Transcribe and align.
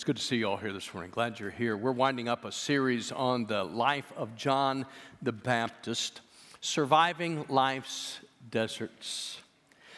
It's 0.00 0.04
good 0.06 0.16
to 0.16 0.22
see 0.22 0.36
you 0.36 0.48
all 0.48 0.56
here 0.56 0.72
this 0.72 0.94
morning. 0.94 1.10
Glad 1.10 1.38
you're 1.38 1.50
here. 1.50 1.76
We're 1.76 1.92
winding 1.92 2.26
up 2.26 2.46
a 2.46 2.52
series 2.52 3.12
on 3.12 3.44
the 3.44 3.62
life 3.62 4.10
of 4.16 4.34
John 4.34 4.86
the 5.20 5.30
Baptist, 5.30 6.22
surviving 6.62 7.44
life's 7.50 8.18
deserts. 8.50 9.36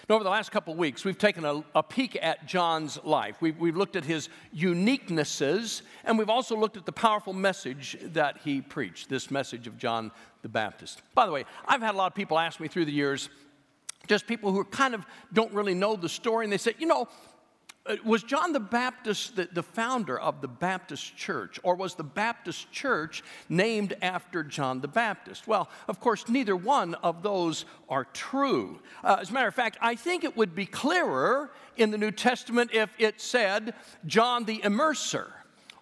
And 0.00 0.10
over 0.16 0.24
the 0.24 0.30
last 0.30 0.50
couple 0.50 0.72
of 0.72 0.78
weeks, 0.80 1.04
we've 1.04 1.18
taken 1.18 1.44
a, 1.44 1.62
a 1.76 1.84
peek 1.84 2.18
at 2.20 2.48
John's 2.48 2.98
life. 3.04 3.36
We've, 3.40 3.56
we've 3.60 3.76
looked 3.76 3.94
at 3.94 4.04
his 4.04 4.28
uniquenesses, 4.52 5.82
and 6.02 6.18
we've 6.18 6.28
also 6.28 6.56
looked 6.56 6.76
at 6.76 6.84
the 6.84 6.90
powerful 6.90 7.32
message 7.32 7.96
that 8.02 8.38
he 8.42 8.60
preached 8.60 9.08
this 9.08 9.30
message 9.30 9.68
of 9.68 9.78
John 9.78 10.10
the 10.42 10.48
Baptist. 10.48 11.00
By 11.14 11.26
the 11.26 11.32
way, 11.32 11.44
I've 11.64 11.80
had 11.80 11.94
a 11.94 11.96
lot 11.96 12.10
of 12.10 12.16
people 12.16 12.40
ask 12.40 12.58
me 12.58 12.66
through 12.66 12.86
the 12.86 12.92
years, 12.92 13.28
just 14.08 14.26
people 14.26 14.50
who 14.50 14.64
kind 14.64 14.94
of 14.94 15.06
don't 15.32 15.52
really 15.52 15.74
know 15.74 15.94
the 15.94 16.08
story, 16.08 16.44
and 16.44 16.52
they 16.52 16.58
say, 16.58 16.74
you 16.80 16.88
know, 16.88 17.06
was 18.04 18.22
John 18.22 18.52
the 18.52 18.60
Baptist 18.60 19.36
the, 19.36 19.48
the, 19.52 19.62
founder 19.62 20.18
of 20.18 20.40
the 20.40 20.48
Baptist 20.48 21.16
church, 21.16 21.58
or 21.62 21.74
was 21.74 21.94
the 21.94 22.04
Baptist 22.04 22.70
church 22.70 23.22
named 23.48 23.96
after 24.02 24.44
John 24.44 24.80
the 24.80 24.88
Baptist? 24.88 25.48
Well, 25.48 25.68
of 25.88 25.98
course, 25.98 26.28
neither 26.28 26.54
one 26.54 26.94
of 26.94 27.22
those 27.22 27.64
are 27.88 28.04
true. 28.04 28.80
Uh, 29.02 29.18
as 29.20 29.30
a 29.30 29.32
matter 29.32 29.48
of 29.48 29.54
fact, 29.54 29.78
I 29.80 29.96
think 29.96 30.22
it 30.22 30.36
would 30.36 30.54
be 30.54 30.66
clearer 30.66 31.50
in 31.76 31.90
the 31.90 31.98
New 31.98 32.12
Testament 32.12 32.70
if 32.72 32.90
it 32.98 33.20
said 33.20 33.74
John 34.06 34.44
the 34.44 34.58
Immerser 34.58 35.32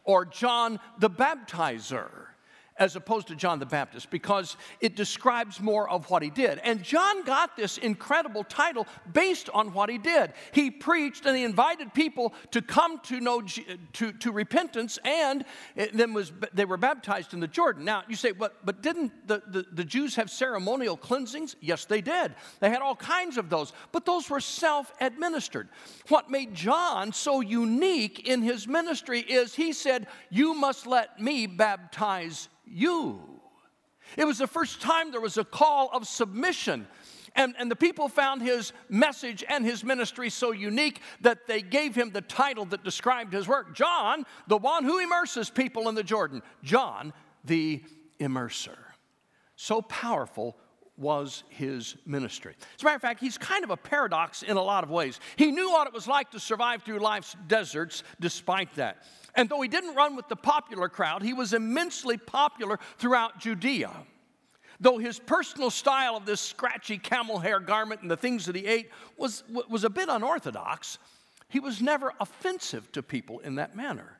or 0.05 0.25
John 0.25 0.81
the 0.99 1.11
Baptizer 1.11 2.30
as 2.81 2.97
opposed 2.97 3.29
to 3.29 3.37
John 3.37 3.59
the 3.59 3.67
Baptist 3.67 4.11
because 4.11 4.57
it 4.81 4.97
describes 4.97 5.61
more 5.61 5.89
of 5.89 6.09
what 6.09 6.23
he 6.23 6.31
did. 6.31 6.59
And 6.65 6.83
John 6.83 7.23
got 7.25 7.55
this 7.55 7.77
incredible 7.77 8.43
title 8.43 8.87
based 9.13 9.51
on 9.51 9.75
what 9.75 9.91
he 9.91 9.99
did. 9.99 10.33
He 10.53 10.71
preached 10.71 11.27
and 11.27 11.37
he 11.37 11.45
invited 11.45 11.93
people 11.93 12.33
to 12.53 12.63
come 12.63 12.99
to 13.01 13.21
know 13.21 13.43
to, 13.93 14.13
to 14.13 14.33
repentance 14.33 14.99
and 15.05 15.45
then 15.93 16.15
was 16.15 16.33
they 16.55 16.65
were 16.65 16.79
baptized 16.79 17.35
in 17.35 17.41
the 17.41 17.47
Jordan. 17.47 17.85
Now 17.85 18.03
you 18.09 18.17
say, 18.17 18.33
but 18.33 18.65
but 18.65 18.83
didn't 18.83 19.29
the, 19.29 19.43
the, 19.47 19.67
the 19.71 19.85
Jews 19.85 20.15
have 20.17 20.31
ceremonial 20.31 20.97
cleansings? 20.97 21.57
Yes, 21.61 21.85
they 21.85 22.01
did. 22.01 22.35
They 22.61 22.71
had 22.71 22.81
all 22.81 22.97
kinds 22.97 23.37
of 23.37 23.51
those, 23.51 23.75
but 23.93 24.07
those 24.07 24.31
were 24.31 24.41
self-administered. 24.41 25.69
What 26.09 26.31
made 26.31 26.55
John 26.55 27.13
so 27.13 27.43
unique 27.43 28.27
in 28.27 28.41
his 28.41 28.67
ministry 28.67 29.21
is 29.21 29.55
he 29.55 29.75
said, 29.75 30.07
You 30.31 30.55
must 30.55 30.87
let 30.87 31.21
me 31.21 31.47
baptize 31.47 32.49
you. 32.71 33.21
It 34.17 34.25
was 34.25 34.39
the 34.39 34.47
first 34.47 34.81
time 34.81 35.11
there 35.11 35.21
was 35.21 35.39
a 35.39 35.45
call 35.45 35.91
of 35.93 36.07
submission. 36.07 36.87
And, 37.37 37.55
and 37.59 37.71
the 37.71 37.77
people 37.77 38.09
found 38.09 38.43
his 38.43 38.73
message 38.89 39.45
and 39.49 39.65
his 39.65 39.85
ministry 39.85 40.31
so 40.31 40.51
unique 40.51 41.01
that 41.21 41.47
they 41.47 41.63
gave 41.63 41.95
him 41.95 42.11
the 42.11 42.23
title 42.23 42.65
that 42.67 42.83
described 42.83 43.33
his 43.33 43.47
work 43.47 43.75
John, 43.75 44.25
the 44.49 44.57
one 44.57 44.85
who 44.85 44.99
immerses 44.99 45.49
people 45.49 45.89
in 45.89 45.95
the 45.95 46.03
Jordan. 46.03 46.43
John, 46.65 47.13
the 47.45 47.83
immerser. 48.19 48.77
So 49.57 49.83
powerful 49.83 50.57
was 50.97 51.45
his 51.49 51.97
ministry. 52.05 52.55
As 52.77 52.83
a 52.83 52.85
matter 52.85 52.97
of 52.97 53.03
fact, 53.03 53.21
he's 53.21 53.39
kind 53.39 53.65
of 53.65 53.71
a 53.71 53.77
paradox 53.77 54.43
in 54.43 54.57
a 54.57 54.63
lot 54.63 54.85
of 54.85 54.91
ways. 54.91 55.19
He 55.37 55.51
knew 55.51 55.71
what 55.71 55.87
it 55.87 55.95
was 55.95 56.07
like 56.07 56.31
to 56.33 56.41
survive 56.41 56.83
through 56.83 56.99
life's 56.99 57.37
deserts 57.47 58.03
despite 58.21 58.75
that. 58.75 59.03
And 59.35 59.49
though 59.49 59.61
he 59.61 59.69
didn't 59.69 59.95
run 59.95 60.17
with 60.17 60.29
the 60.29 60.37
popular 60.37 60.89
crowd, 60.89 61.23
he 61.23 61.33
was 61.33 61.53
immensely 61.53 62.17
popular 62.17 62.79
throughout 62.99 63.39
Judea. 63.39 63.93
Though 64.81 64.99
his 64.99 65.19
personal 65.19 65.71
style 65.71 66.17
of 66.17 66.25
this 66.25 66.41
scratchy 66.41 66.99
camel 66.99 67.39
hair 67.39 67.61
garment 67.61 68.01
and 68.01 68.11
the 68.11 68.17
things 68.17 68.47
that 68.47 68.57
he 68.57 68.67
ate 68.67 68.91
was, 69.17 69.45
was 69.69 69.85
a 69.85 69.91
bit 69.91 70.09
unorthodox, 70.09 70.99
he 71.49 71.61
was 71.61 71.83
never 71.83 72.13
offensive 72.19 72.91
to 72.93 73.03
people 73.03 73.41
in 73.41 73.57
that 73.57 73.77
manner. 73.77 74.17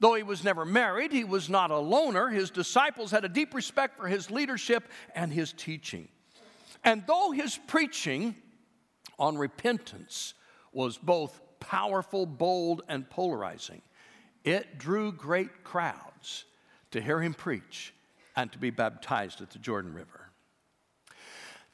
Though 0.00 0.14
he 0.14 0.22
was 0.22 0.42
never 0.42 0.64
married, 0.64 1.12
he 1.12 1.24
was 1.24 1.48
not 1.48 1.70
a 1.70 1.78
loner. 1.78 2.28
His 2.28 2.50
disciples 2.50 3.10
had 3.10 3.24
a 3.24 3.28
deep 3.28 3.54
respect 3.54 3.96
for 3.96 4.08
his 4.08 4.30
leadership 4.30 4.84
and 5.14 5.32
his 5.32 5.52
teaching. 5.52 6.08
And 6.82 7.04
though 7.06 7.30
his 7.30 7.58
preaching 7.68 8.34
on 9.18 9.38
repentance 9.38 10.34
was 10.72 10.98
both 10.98 11.40
powerful, 11.60 12.26
bold, 12.26 12.82
and 12.88 13.08
polarizing, 13.08 13.82
it 14.44 14.78
drew 14.78 15.12
great 15.12 15.64
crowds 15.64 16.44
to 16.90 17.00
hear 17.00 17.20
him 17.20 17.34
preach 17.34 17.94
and 18.36 18.50
to 18.52 18.58
be 18.58 18.70
baptized 18.70 19.40
at 19.40 19.50
the 19.50 19.58
Jordan 19.58 19.94
River. 19.94 20.22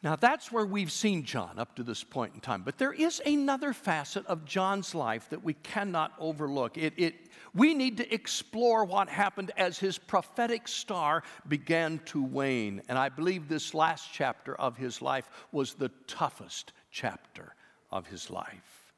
Now, 0.00 0.14
that's 0.14 0.52
where 0.52 0.64
we've 0.64 0.92
seen 0.92 1.24
John 1.24 1.58
up 1.58 1.74
to 1.74 1.82
this 1.82 2.04
point 2.04 2.32
in 2.34 2.40
time. 2.40 2.62
But 2.62 2.78
there 2.78 2.92
is 2.92 3.20
another 3.26 3.72
facet 3.72 4.24
of 4.26 4.44
John's 4.44 4.94
life 4.94 5.28
that 5.30 5.42
we 5.42 5.54
cannot 5.54 6.12
overlook. 6.20 6.78
It, 6.78 6.94
it, 6.96 7.14
we 7.52 7.74
need 7.74 7.96
to 7.96 8.14
explore 8.14 8.84
what 8.84 9.08
happened 9.08 9.50
as 9.56 9.76
his 9.76 9.98
prophetic 9.98 10.68
star 10.68 11.24
began 11.48 11.98
to 12.06 12.22
wane. 12.22 12.80
And 12.88 12.96
I 12.96 13.08
believe 13.08 13.48
this 13.48 13.74
last 13.74 14.10
chapter 14.12 14.54
of 14.54 14.76
his 14.76 15.02
life 15.02 15.28
was 15.50 15.74
the 15.74 15.90
toughest 16.06 16.72
chapter 16.92 17.56
of 17.90 18.06
his 18.06 18.30
life. 18.30 18.92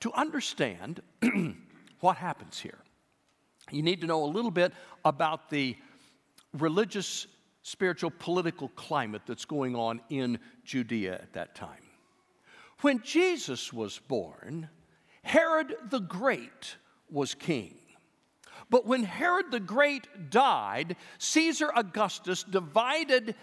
To 0.00 0.12
understand 0.14 1.02
what 2.00 2.16
happens 2.16 2.58
here, 2.58 2.78
you 3.72 3.82
need 3.82 4.00
to 4.00 4.06
know 4.06 4.24
a 4.24 4.26
little 4.26 4.50
bit 4.50 4.72
about 5.04 5.50
the 5.50 5.76
religious, 6.58 7.26
spiritual, 7.62 8.10
political 8.18 8.68
climate 8.70 9.22
that's 9.26 9.44
going 9.44 9.76
on 9.76 10.00
in 10.08 10.38
Judea 10.64 11.14
at 11.14 11.32
that 11.34 11.54
time. 11.54 11.82
When 12.80 13.02
Jesus 13.02 13.72
was 13.72 13.98
born, 13.98 14.68
Herod 15.22 15.74
the 15.90 16.00
Great 16.00 16.76
was 17.10 17.34
king. 17.34 17.74
But 18.70 18.86
when 18.86 19.02
Herod 19.02 19.50
the 19.50 19.60
Great 19.60 20.30
died, 20.30 20.96
Caesar 21.18 21.70
Augustus 21.74 22.42
divided 22.44 23.34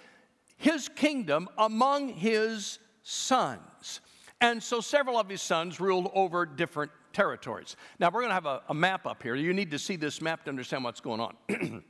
his 0.55 0.89
kingdom 0.89 1.49
among 1.57 2.09
his 2.09 2.79
sons. 3.03 4.01
And 4.39 4.61
so 4.61 4.81
several 4.81 5.19
of 5.19 5.29
his 5.29 5.41
sons 5.41 5.79
ruled 5.79 6.09
over 6.13 6.45
different 6.45 6.91
territories. 7.17 7.75
Now, 7.97 8.11
we're 8.13 8.21
going 8.21 8.29
to 8.29 8.35
have 8.35 8.45
a, 8.45 8.61
a, 8.69 8.75
map 8.75 9.07
up 9.07 9.23
here. 9.23 9.33
You 9.33 9.51
need 9.51 9.71
to 9.71 9.79
see 9.79 9.95
this 9.95 10.21
map 10.21 10.43
to 10.43 10.51
understand 10.51 10.83
what's 10.83 11.01
going 11.01 11.19
on. 11.19 11.35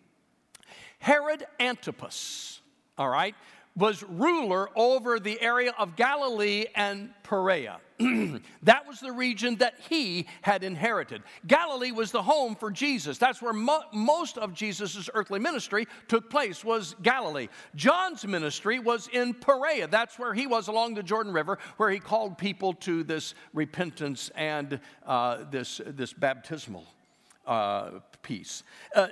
Herod 1.00 1.46
Antipas, 1.60 2.62
all 2.98 3.10
right, 3.10 3.36
was 3.78 4.04
ruler 4.04 4.70
over 4.76 5.20
the 5.20 5.40
area 5.40 5.72
of 5.78 5.96
Galilee 5.96 6.66
and 6.76 7.12
Perea. 7.24 7.80
that 8.64 8.88
was 8.88 9.00
the 9.00 9.12
region 9.12 9.56
that 9.58 9.76
he 9.88 10.28
had 10.42 10.64
inherited. 10.64 11.22
Galilee 11.46 11.92
was 11.92 12.12
the 12.12 12.22
home 12.22 12.56
for 12.56 12.72
Jesus. 12.72 13.18
That's 13.18 13.42
where 13.42 13.54
mo- 13.54 13.84
most 13.94 14.38
of 14.38 14.54
Jesus' 14.54 15.10
earthly 15.14 15.40
ministry 15.40 15.88
took 16.08 16.30
place 16.30 16.64
was 16.64 16.96
Galilee. 17.02 17.48
John's 17.76 18.26
ministry 18.26 18.80
was 18.80 19.08
in 19.14 19.34
Perea. 19.34 19.88
That's 19.88 20.18
where 20.18 20.34
he 20.34 20.48
was 20.48 20.68
along 20.68 20.96
the 20.96 21.04
Jordan 21.04 21.34
River, 21.34 21.60
where 21.78 21.90
he 21.90 22.00
called 22.00 22.38
people 22.38 22.74
to 22.74 23.04
this 23.04 23.36
repentance 23.54 24.32
and 24.36 24.80
uh, 25.06 25.46
this, 25.50 25.82
this 25.86 26.14
baptismal 26.14 26.86
uh, 27.46 27.92
piece. 28.22 28.64
Uh, 28.96 29.08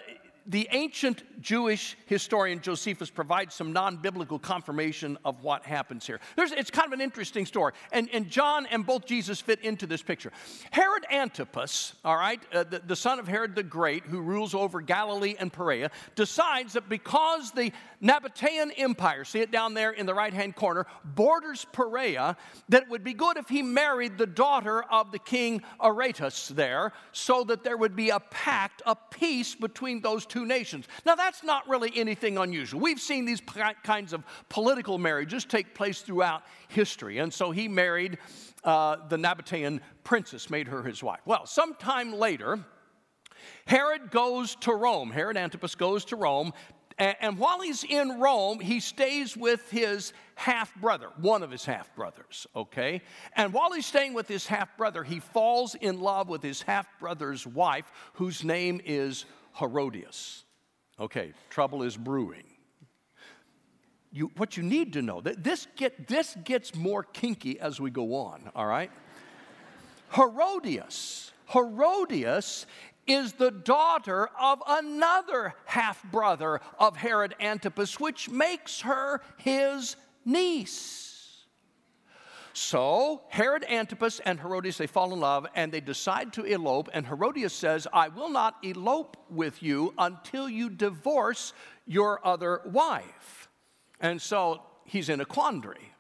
the 0.48 0.68
ancient 0.72 1.24
Jewish 1.42 1.98
historian 2.06 2.62
Josephus 2.62 3.10
provides 3.10 3.56
some 3.56 3.74
non 3.74 3.98
biblical 3.98 4.38
confirmation 4.38 5.18
of 5.26 5.44
what 5.44 5.66
happens 5.66 6.06
here. 6.06 6.20
There's, 6.36 6.52
it's 6.52 6.70
kind 6.70 6.88
of 6.88 6.94
an 6.94 7.02
interesting 7.02 7.46
story, 7.46 7.74
and, 7.92 8.10
and 8.14 8.30
John 8.30 8.66
and 8.68 8.86
both 8.86 9.06
Jesus 9.06 9.42
fit 9.42 9.62
into 9.62 9.88
this 9.88 10.02
picture. 10.02 10.32
Herod 10.72 11.06
Antipas, 11.12 11.94
all 12.04 12.16
right, 12.16 12.42
uh, 12.54 12.64
the, 12.64 12.80
the 12.80 12.96
son 12.96 13.20
of 13.20 13.28
Herod 13.28 13.56
the 13.56 13.64
Great, 13.64 14.04
who 14.04 14.22
rules 14.22 14.54
over 14.54 14.82
Galilee 14.82 15.36
and 15.40 15.52
Perea, 15.52 15.90
decides 16.16 16.74
that 16.74 16.90
because 16.90 17.52
the 17.52 17.72
Nabatean 18.02 18.72
Empire, 18.78 19.24
see 19.24 19.40
it 19.40 19.52
down 19.52 19.74
there 19.74 19.92
in 19.92 20.06
the 20.06 20.14
right 20.14 20.34
hand 20.34 20.56
corner, 20.56 20.86
borders 21.04 21.66
Perea, 21.72 22.38
that 22.70 22.84
it 22.84 22.90
would 22.90 23.04
be 23.04 23.14
good 23.14 23.38
if 23.38 23.50
he 23.50 23.64
married 23.64 24.18
the 24.18 24.28
daughter 24.28 24.84
of 24.84 25.12
the 25.12 25.20
king 25.20 25.64
Aretas 25.82 26.50
there, 26.50 26.92
so 27.12 27.44
that 27.46 27.64
there 27.64 27.78
would 27.78 27.96
be 27.96 28.10
a 28.10 28.20
pact, 28.20 28.82
a 28.86 28.96
peace 28.96 29.56
between 29.56 30.02
those 30.02 30.26
two 30.26 30.35
two 30.36 30.46
nations. 30.46 30.86
Now, 31.06 31.16
that's 31.16 31.44
not 31.44 31.68
really 31.70 31.92
anything 31.96 32.38
unusual. 32.38 32.82
We've 32.82 33.00
seen 33.00 33.24
these 33.24 33.42
kinds 33.84 34.12
of 34.12 34.24
political 34.50 34.98
marriages 34.98 35.46
take 35.46 35.74
place 35.74 36.02
throughout 36.02 36.44
history. 36.68 37.20
And 37.20 37.34
so 37.34 37.52
he 37.52 37.70
married 37.70 38.18
uh, 38.66 38.98
the 39.08 39.16
Nabatean 39.16 39.80
princess, 40.04 40.50
made 40.50 40.68
her 40.68 40.84
his 40.84 41.02
wife. 41.02 41.22
Well, 41.26 41.46
sometime 41.46 42.12
later, 42.12 42.60
Herod 43.66 44.12
goes 44.12 44.56
to 44.58 44.74
Rome. 44.74 45.10
Herod 45.10 45.38
Antipas 45.38 45.76
goes 45.76 46.04
to 46.06 46.18
Rome. 46.18 46.52
And, 46.98 47.38
while 47.38 47.60
he's 47.60 47.84
in 47.84 48.22
Rome, 48.22 48.62
he 48.62 48.80
stays 48.80 49.36
with 49.36 49.70
his 49.70 50.14
half 50.36 50.74
brother, 50.76 51.10
one 51.20 51.44
of 51.44 51.52
his 51.52 51.66
half 51.66 51.94
brothers, 51.94 52.48
okay? 52.56 53.02
And 53.36 53.52
while 53.52 53.74
he's 53.74 53.86
staying 53.86 54.14
with 54.14 54.30
his 54.30 54.48
half 54.48 54.78
brother, 54.78 55.04
he 55.04 55.20
falls 55.20 55.76
in 55.76 56.00
love 56.00 56.30
with 56.30 56.42
his 56.42 56.62
half 56.62 56.88
brother's 57.00 57.46
wife, 57.46 57.92
whose 58.14 58.46
name 58.46 58.80
is 58.86 59.26
Herodias. 59.60 60.44
Okay, 61.00 61.34
trouble 61.50 61.84
is 61.84 61.98
brewing. 61.98 62.46
You, 64.12 64.32
what 64.38 64.56
you 64.56 64.64
need 64.64 64.94
to 64.94 65.02
know 65.02 65.20
that 65.22 65.44
this 65.44 65.68
get 65.76 66.08
this 66.08 66.38
gets 66.44 66.74
more 66.74 67.04
kinky 67.04 67.60
as 67.60 67.82
we 67.82 67.92
go 67.92 68.16
on 68.16 68.50
all 68.56 68.66
right 68.66 68.90
herodias 70.12 71.34
herodias 71.48 72.66
is 73.08 73.34
the 73.34 73.52
daughter 73.52 74.30
of 74.40 74.62
another 74.68 75.54
half 75.66 76.04
brother 76.12 76.60
of 76.80 76.98
Herod 76.98 77.36
Antipas, 77.40 78.00
which 78.00 78.30
makes 78.30 78.82
her 78.82 79.22
his 79.38 79.96
niece. 80.24 81.05
So 82.56 83.24
Herod 83.28 83.66
Antipas 83.66 84.22
and 84.22 84.40
Herodias, 84.40 84.78
they 84.78 84.88
fall 84.88 85.12
in 85.12 85.20
love 85.20 85.46
and 85.56 85.74
they 85.74 85.82
decide 85.82 86.32
to 86.34 86.46
elope. 86.46 86.90
And 86.94 87.06
Herodias 87.06 87.54
says, 87.54 87.86
I 87.92 88.08
will 88.08 88.30
not 88.30 88.56
elope 88.64 89.18
with 89.30 89.62
you 89.62 89.94
until 89.98 90.48
you 90.48 90.70
divorce 90.70 91.52
your 91.86 92.26
other 92.26 92.62
wife. 92.64 93.50
And 94.00 94.22
so 94.22 94.62
he's 94.86 95.10
in 95.10 95.20
a 95.20 95.26
quandary. 95.26 95.92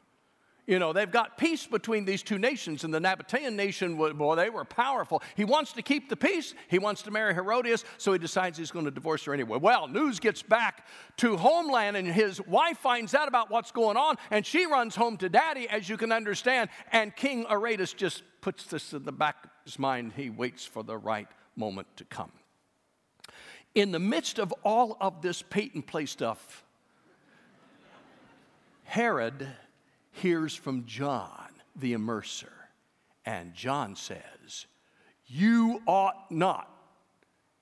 You 0.67 0.79
know, 0.79 0.94
they've 0.94 1.12
got 1.12 1.38
peace 1.38 1.67
between 1.67 2.06
these 2.06 2.23
two 2.23 2.39
nations, 2.39 2.83
and 2.83 2.91
the 2.91 3.00
Nabatean 3.00 3.53
nation, 3.53 3.95
boy, 3.95 4.35
they 4.35 4.50
were 4.50 4.65
powerful. 4.65 5.21
He 5.35 5.45
wants 5.45 5.73
to 5.73 5.83
keep 5.83 6.09
the 6.09 6.15
peace. 6.15 6.56
He 6.69 6.79
wants 6.79 7.03
to 7.03 7.12
marry 7.12 7.35
Herodias, 7.35 7.85
so 8.00 8.13
he 8.13 8.17
decides 8.17 8.57
he's 8.57 8.71
going 8.71 8.85
to 8.85 8.91
divorce 8.91 9.25
her 9.25 9.33
anyway. 9.33 9.59
Well, 9.59 9.88
news 9.88 10.19
gets 10.19 10.41
back 10.41 10.88
to 11.17 11.38
homeland, 11.38 11.97
and 11.97 12.07
his 12.07 12.41
wife 12.47 12.79
finds 12.79 13.13
out 13.13 13.27
about 13.27 13.51
what's 13.51 13.71
going 13.71 13.95
on, 13.95 14.15
and 14.31 14.44
she 14.44 14.65
runs 14.65 14.95
home 14.95 15.17
to 15.17 15.29
daddy, 15.29 15.69
as 15.69 15.88
you 15.88 15.97
can 15.97 16.12
understand. 16.12 16.71
And 16.91 17.15
King 17.15 17.45
Aretas 17.47 17.94
just 17.94 18.23
puts 18.41 18.65
this 18.65 18.91
in 18.94 19.03
the 19.03 19.12
back 19.12 19.44
of 19.44 19.51
his 19.65 19.77
mind. 19.77 20.13
He 20.15 20.31
waits 20.31 20.65
for 20.65 20.83
the 20.83 20.97
right 20.97 21.27
moment 21.56 21.88
to 21.97 22.06
come. 22.06 22.31
In 23.75 23.91
the 23.91 24.00
midst 24.00 24.39
of 24.39 24.51
all 24.63 24.97
of 25.00 25.21
this 25.21 25.44
Peyton 25.44 25.83
Place 25.83 26.09
stuff, 26.09 26.63
Herod 28.85 29.47
hears 30.15 30.56
from 30.56 30.85
John, 30.85 31.50
the 31.75 31.94
immerser. 31.94 32.51
And 33.25 33.53
John 33.53 33.95
says, 33.95 34.67
You 35.25 35.81
ought 35.88 36.31
not 36.31 36.69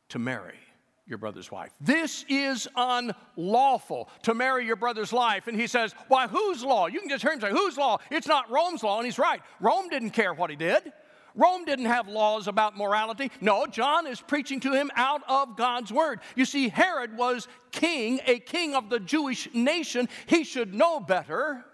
to 0.09 0.19
marry 0.19 0.57
your 1.05 1.17
brother's 1.17 1.51
wife. 1.51 1.71
This 1.81 2.25
is 2.29 2.67
unlawful 2.75 4.09
to 4.23 4.33
marry 4.33 4.65
your 4.65 4.75
brother's 4.75 5.11
wife. 5.11 5.47
And 5.47 5.59
he 5.59 5.67
says, 5.67 5.94
Why, 6.07 6.27
whose 6.27 6.63
law? 6.63 6.88
You 6.88 7.00
can 7.00 7.09
just 7.09 7.23
hear 7.23 7.33
him 7.33 7.41
say, 7.41 7.51
Whose 7.51 7.77
law? 7.77 7.97
It's 8.11 8.27
not 8.27 8.50
Rome's 8.50 8.83
law. 8.83 8.97
And 8.97 9.05
he's 9.05 9.19
right. 9.19 9.41
Rome 9.59 9.89
didn't 9.89 10.11
care 10.11 10.33
what 10.33 10.50
he 10.50 10.55
did. 10.55 10.91
Rome 11.35 11.65
didn't 11.65 11.85
have 11.85 12.07
laws 12.07 12.47
about 12.47 12.77
morality. 12.77 13.31
No, 13.41 13.65
John 13.65 14.05
is 14.05 14.21
preaching 14.21 14.59
to 14.61 14.73
him 14.73 14.91
out 14.95 15.23
of 15.27 15.57
God's 15.57 15.91
word. 15.91 16.19
You 16.35 16.45
see, 16.45 16.69
Herod 16.69 17.17
was 17.17 17.47
king, 17.71 18.19
a 18.27 18.39
king 18.39 18.75
of 18.75 18.89
the 18.89 19.00
Jewish 19.00 19.50
nation. 19.53 20.09
He 20.27 20.44
should 20.44 20.73
know 20.73 21.00
better. 21.00 21.65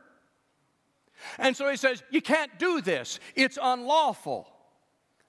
And 1.38 1.56
so 1.56 1.70
he 1.70 1.78
says, 1.78 2.04
You 2.10 2.22
can't 2.22 2.58
do 2.58 2.82
this, 2.82 3.20
it's 3.36 3.58
unlawful. 3.62 4.48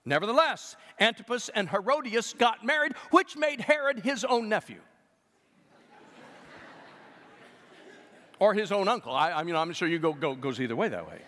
Nevertheless, 0.05 0.77
Antipas 0.99 1.51
and 1.51 1.69
Herodias 1.69 2.33
got 2.33 2.65
married, 2.65 2.93
which 3.11 3.37
made 3.37 3.61
Herod 3.61 4.01
his 4.01 4.25
own 4.25 4.49
nephew. 4.49 4.81
or 8.39 8.55
his 8.55 8.73
own 8.73 8.89
uncle. 8.89 9.13
I, 9.13 9.33
I 9.33 9.43
mean, 9.43 9.57
I'm 9.57 9.73
sure 9.73 9.87
you 9.87 9.99
go, 9.99 10.15
go 10.15 10.35
goes 10.35 10.61
either 10.61 10.75
way 10.75 10.89
that 10.89 11.07
way. 11.07 11.21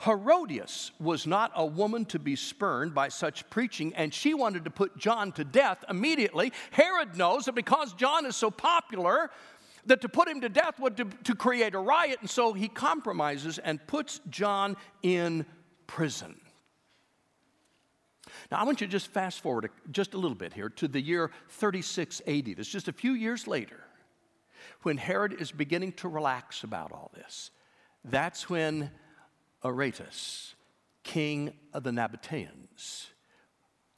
Herodias 0.00 0.92
was 0.98 1.26
not 1.26 1.52
a 1.54 1.64
woman 1.64 2.06
to 2.06 2.18
be 2.18 2.34
spurned 2.34 2.94
by 2.94 3.08
such 3.08 3.48
preaching, 3.50 3.92
and 3.94 4.14
she 4.14 4.32
wanted 4.32 4.64
to 4.64 4.70
put 4.70 4.96
John 4.96 5.30
to 5.32 5.44
death 5.44 5.84
immediately. 5.90 6.52
Herod 6.70 7.16
knows 7.16 7.44
that 7.44 7.54
because 7.54 7.92
John 7.92 8.24
is 8.24 8.34
so 8.34 8.50
popular, 8.50 9.30
that 9.90 10.00
to 10.02 10.08
put 10.08 10.28
him 10.28 10.40
to 10.40 10.48
death 10.48 10.78
would 10.78 10.96
to, 10.96 11.04
to 11.24 11.34
create 11.34 11.74
a 11.74 11.78
riot, 11.78 12.18
and 12.20 12.30
so 12.30 12.52
he 12.52 12.68
compromises 12.68 13.58
and 13.58 13.84
puts 13.88 14.20
John 14.30 14.76
in 15.02 15.44
prison. 15.88 16.40
Now, 18.52 18.58
I 18.58 18.64
want 18.64 18.80
you 18.80 18.86
to 18.86 18.90
just 18.90 19.08
fast 19.08 19.40
forward 19.40 19.68
just 19.90 20.14
a 20.14 20.16
little 20.16 20.36
bit 20.36 20.52
here 20.52 20.68
to 20.68 20.86
the 20.86 21.00
year 21.00 21.32
3680. 21.48 22.54
That's 22.54 22.68
just 22.68 22.86
a 22.86 22.92
few 22.92 23.14
years 23.14 23.48
later, 23.48 23.80
when 24.82 24.96
Herod 24.96 25.40
is 25.40 25.50
beginning 25.50 25.92
to 25.94 26.08
relax 26.08 26.62
about 26.62 26.92
all 26.92 27.10
this. 27.12 27.50
That's 28.04 28.48
when 28.48 28.92
Aretas, 29.64 30.54
king 31.02 31.52
of 31.74 31.82
the 31.82 31.90
Nabateans, 31.90 33.06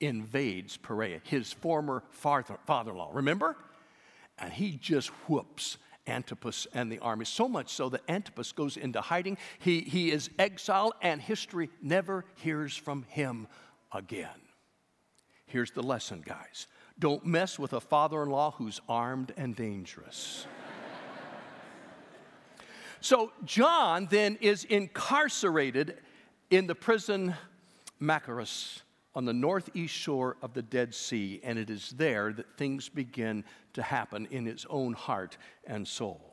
invades 0.00 0.79
Perea, 0.79 1.21
his 1.23 1.53
former 1.53 2.03
father 2.11 2.56
in 2.67 2.97
law. 2.97 3.11
Remember? 3.12 3.56
And 4.43 4.53
he 4.53 4.73
just 4.73 5.09
whoops 5.29 5.79
Antipas 6.06 6.67
and 6.75 6.91
the 6.91 6.99
army, 6.99 7.25
so 7.25 7.49
much 7.49 7.71
so 7.71 7.89
that 7.89 8.03
Antipas 8.09 8.50
goes 8.50 8.77
into 8.77 9.00
hiding. 9.00 9.39
He, 9.61 9.81
he 9.83 10.11
is 10.11 10.31
exiled, 10.37 10.94
and 11.00 11.21
history 11.21 11.71
never 11.81 12.25
hears 12.35 12.77
from 12.77 13.05
him 13.05 13.47
again. 13.93 14.29
Here's 15.47 15.71
the 15.71 15.83
lesson, 15.83 16.23
guys 16.27 16.67
don't 16.99 17.25
mess 17.25 17.59
with 17.59 17.73
a 17.73 17.81
father 17.81 18.23
in 18.23 18.31
law 18.31 18.53
who's 18.53 18.81
armed 18.89 19.33
and 19.37 19.56
dangerous. 19.56 20.47
so, 23.00 23.33
John 23.44 24.06
then 24.11 24.39
is 24.41 24.65
incarcerated 24.65 25.97
in 26.50 26.67
the 26.67 26.75
prison 26.75 27.35
Machaerus 28.00 28.83
on 29.14 29.25
the 29.25 29.32
northeast 29.32 29.94
shore 29.94 30.37
of 30.43 30.55
the 30.55 30.62
Dead 30.62 30.94
Sea, 30.94 31.41
and 31.44 31.59
it 31.59 31.70
is 31.70 31.91
there 31.97 32.32
that 32.32 32.56
things 32.56 32.88
begin 32.88 33.44
to 33.75 33.82
happen 33.82 34.26
in 34.31 34.47
his 34.47 34.67
own 34.70 34.93
heart 34.93 35.37
and 35.67 35.87
soul. 35.87 36.32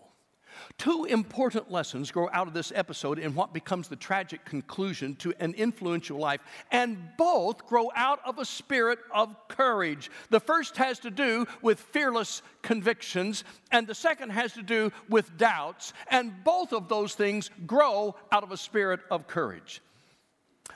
Two 0.78 1.06
important 1.06 1.72
lessons 1.72 2.12
grow 2.12 2.30
out 2.32 2.48
of 2.48 2.54
this 2.54 2.72
episode 2.76 3.20
in 3.20 3.36
what 3.36 3.54
becomes 3.54 3.88
the 3.88 3.96
tragic 3.96 4.44
conclusion 4.46 5.16
to 5.18 5.34
an 5.40 5.54
influential 5.54 6.18
life, 6.18 6.42
and 6.72 6.98
both 7.18 7.66
grow 7.68 7.92
out 7.96 8.20
of 8.26 8.40
a 8.40 8.46
spirit 8.46 9.00
of 9.14 9.36
courage. 9.48 10.10
The 10.30 10.40
first 10.40 10.78
has 10.78 11.00
to 11.00 11.12
do 11.12 11.46
with 11.62 11.80
fearless 11.80 12.42
convictions, 12.62 13.44
and 13.72 13.88
the 13.88 13.96
second 13.96 14.32
has 14.32 14.54
to 14.54 14.64
do 14.64 14.92
with 15.08 15.38
doubts, 15.38 15.94
and 16.10 16.34
both 16.44 16.74
of 16.74 16.90
those 16.90 17.16
things 17.16 17.50
grow 17.68 18.16
out 18.32 18.44
of 18.44 18.52
a 18.52 18.58
spirit 18.58 19.02
of 19.12 19.28
courage. 19.28 19.82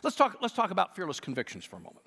Let's 0.02 0.16
talk, 0.16 0.38
let's 0.42 0.54
talk 0.54 0.72
about 0.72 0.96
fearless 0.96 1.20
convictions 1.20 1.66
for 1.66 1.76
a 1.76 1.80
moment. 1.80 2.06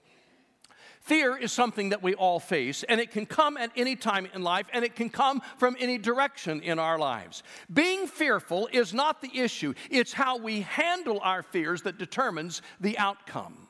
Fear 1.01 1.37
is 1.37 1.53
something 1.53 1.91
that 1.91 2.03
we 2.03 2.15
all 2.15 2.41
face, 2.41 2.83
and 2.83 3.01
it 3.01 3.13
can 3.13 3.27
come 3.27 3.57
at 3.57 3.71
any 3.77 3.95
time 3.95 4.27
in 4.35 4.43
life, 4.43 4.67
and 4.73 4.85
it 4.85 4.97
can 4.97 5.09
come 5.09 5.41
from 5.57 5.77
any 5.79 5.99
direction 5.99 6.61
in 6.63 6.81
our 6.81 6.99
lives. 6.99 7.45
Being 7.73 8.09
fearful 8.09 8.69
is 8.73 8.93
not 8.93 9.23
the 9.23 9.31
issue, 9.39 9.75
it's 9.89 10.13
how 10.13 10.37
we 10.39 10.63
handle 10.63 11.21
our 11.23 11.45
fears 11.45 11.83
that 11.83 11.99
determines 11.99 12.61
the 12.81 12.99
outcome. 12.99 13.69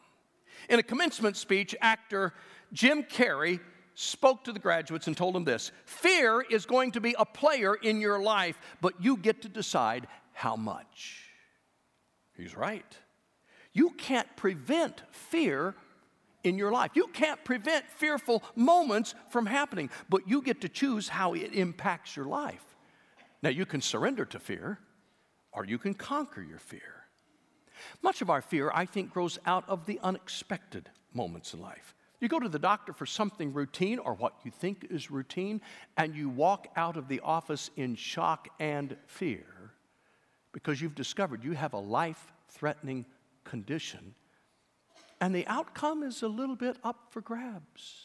In 0.70 0.78
a 0.78 0.82
commencement 0.82 1.36
speech, 1.36 1.76
actor 1.82 2.32
Jim 2.72 3.02
Carrey 3.02 3.60
spoke 3.94 4.44
to 4.44 4.52
the 4.52 4.58
graduates 4.58 5.06
and 5.06 5.16
told 5.16 5.34
them 5.34 5.44
this 5.44 5.72
Fear 5.84 6.42
is 6.50 6.64
going 6.64 6.92
to 6.92 7.02
be 7.02 7.14
a 7.18 7.26
player 7.26 7.74
in 7.74 8.00
your 8.00 8.18
life, 8.22 8.58
but 8.80 8.94
you 8.98 9.16
get 9.16 9.42
to 9.42 9.48
decide 9.48 10.06
how 10.32 10.56
much. 10.56 11.30
He's 12.34 12.56
right. 12.56 12.96
You 13.76 13.90
can't 13.90 14.26
prevent 14.36 15.02
fear 15.10 15.74
in 16.44 16.56
your 16.56 16.72
life. 16.72 16.92
You 16.94 17.08
can't 17.08 17.44
prevent 17.44 17.84
fearful 17.90 18.42
moments 18.54 19.14
from 19.28 19.44
happening, 19.44 19.90
but 20.08 20.26
you 20.26 20.40
get 20.40 20.62
to 20.62 20.68
choose 20.70 21.10
how 21.10 21.34
it 21.34 21.52
impacts 21.52 22.16
your 22.16 22.24
life. 22.24 22.64
Now, 23.42 23.50
you 23.50 23.66
can 23.66 23.82
surrender 23.82 24.24
to 24.24 24.38
fear, 24.38 24.78
or 25.52 25.66
you 25.66 25.76
can 25.76 25.92
conquer 25.92 26.40
your 26.40 26.58
fear. 26.58 27.04
Much 28.00 28.22
of 28.22 28.30
our 28.30 28.40
fear, 28.40 28.70
I 28.72 28.86
think, 28.86 29.12
grows 29.12 29.38
out 29.44 29.68
of 29.68 29.84
the 29.84 30.00
unexpected 30.02 30.88
moments 31.12 31.52
in 31.52 31.60
life. 31.60 31.94
You 32.18 32.28
go 32.28 32.40
to 32.40 32.48
the 32.48 32.58
doctor 32.58 32.94
for 32.94 33.04
something 33.04 33.52
routine 33.52 33.98
or 33.98 34.14
what 34.14 34.36
you 34.42 34.50
think 34.50 34.86
is 34.88 35.10
routine, 35.10 35.60
and 35.98 36.14
you 36.14 36.30
walk 36.30 36.68
out 36.76 36.96
of 36.96 37.08
the 37.08 37.20
office 37.20 37.68
in 37.76 37.94
shock 37.94 38.48
and 38.58 38.96
fear 39.06 39.44
because 40.52 40.80
you've 40.80 40.94
discovered 40.94 41.44
you 41.44 41.52
have 41.52 41.74
a 41.74 41.78
life 41.78 42.32
threatening 42.48 43.04
condition, 43.48 44.14
and 45.20 45.34
the 45.34 45.46
outcome 45.46 46.02
is 46.02 46.22
a 46.22 46.28
little 46.28 46.56
bit 46.56 46.76
up 46.84 47.06
for 47.10 47.20
grabs. 47.20 48.04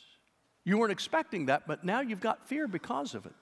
You 0.63 0.77
weren't 0.77 0.91
expecting 0.91 1.47
that, 1.47 1.67
but 1.67 1.83
now 1.83 2.01
you've 2.01 2.21
got 2.21 2.47
fear 2.47 2.67
because 2.67 3.15
of 3.15 3.25
it. 3.25 3.35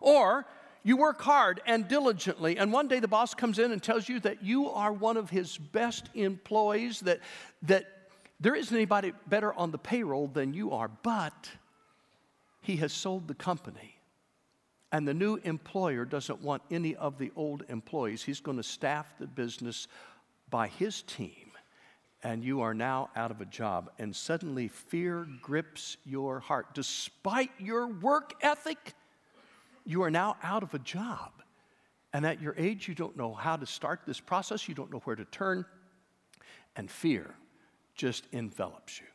Or 0.00 0.46
you 0.84 0.96
work 0.96 1.20
hard 1.20 1.60
and 1.66 1.88
diligently, 1.88 2.56
and 2.56 2.72
one 2.72 2.88
day 2.88 3.00
the 3.00 3.08
boss 3.08 3.34
comes 3.34 3.58
in 3.58 3.72
and 3.72 3.82
tells 3.82 4.08
you 4.08 4.20
that 4.20 4.42
you 4.42 4.70
are 4.70 4.92
one 4.92 5.16
of 5.16 5.28
his 5.28 5.58
best 5.58 6.08
employees, 6.14 7.00
that, 7.00 7.20
that 7.62 7.86
there 8.40 8.54
isn't 8.54 8.74
anybody 8.74 9.12
better 9.26 9.52
on 9.52 9.70
the 9.70 9.78
payroll 9.78 10.28
than 10.28 10.54
you 10.54 10.70
are, 10.70 10.88
but 11.02 11.50
he 12.62 12.76
has 12.76 12.92
sold 12.92 13.26
the 13.26 13.34
company. 13.34 13.96
And 14.92 15.06
the 15.06 15.14
new 15.14 15.36
employer 15.44 16.04
doesn't 16.04 16.40
want 16.40 16.62
any 16.70 16.96
of 16.96 17.18
the 17.18 17.32
old 17.36 17.64
employees. 17.68 18.22
He's 18.22 18.40
going 18.40 18.56
to 18.56 18.62
staff 18.62 19.12
the 19.18 19.26
business 19.26 19.88
by 20.50 20.68
his 20.68 21.02
team, 21.02 21.52
and 22.22 22.42
you 22.42 22.60
are 22.62 22.74
now 22.74 23.10
out 23.14 23.30
of 23.30 23.40
a 23.40 23.44
job, 23.44 23.90
and 23.98 24.14
suddenly 24.14 24.68
fear 24.68 25.26
grips 25.42 25.96
your 26.04 26.40
heart. 26.40 26.74
Despite 26.74 27.50
your 27.58 27.86
work 27.86 28.34
ethic, 28.42 28.94
you 29.84 30.02
are 30.02 30.10
now 30.10 30.36
out 30.42 30.62
of 30.62 30.74
a 30.74 30.78
job. 30.78 31.32
And 32.12 32.24
at 32.24 32.40
your 32.40 32.54
age, 32.56 32.88
you 32.88 32.94
don't 32.94 33.16
know 33.16 33.34
how 33.34 33.56
to 33.56 33.66
start 33.66 34.00
this 34.06 34.20
process, 34.20 34.68
you 34.68 34.74
don't 34.74 34.90
know 34.90 35.00
where 35.04 35.16
to 35.16 35.24
turn, 35.26 35.66
and 36.76 36.90
fear 36.90 37.34
just 37.94 38.26
envelops 38.32 39.00
you. 39.00 39.06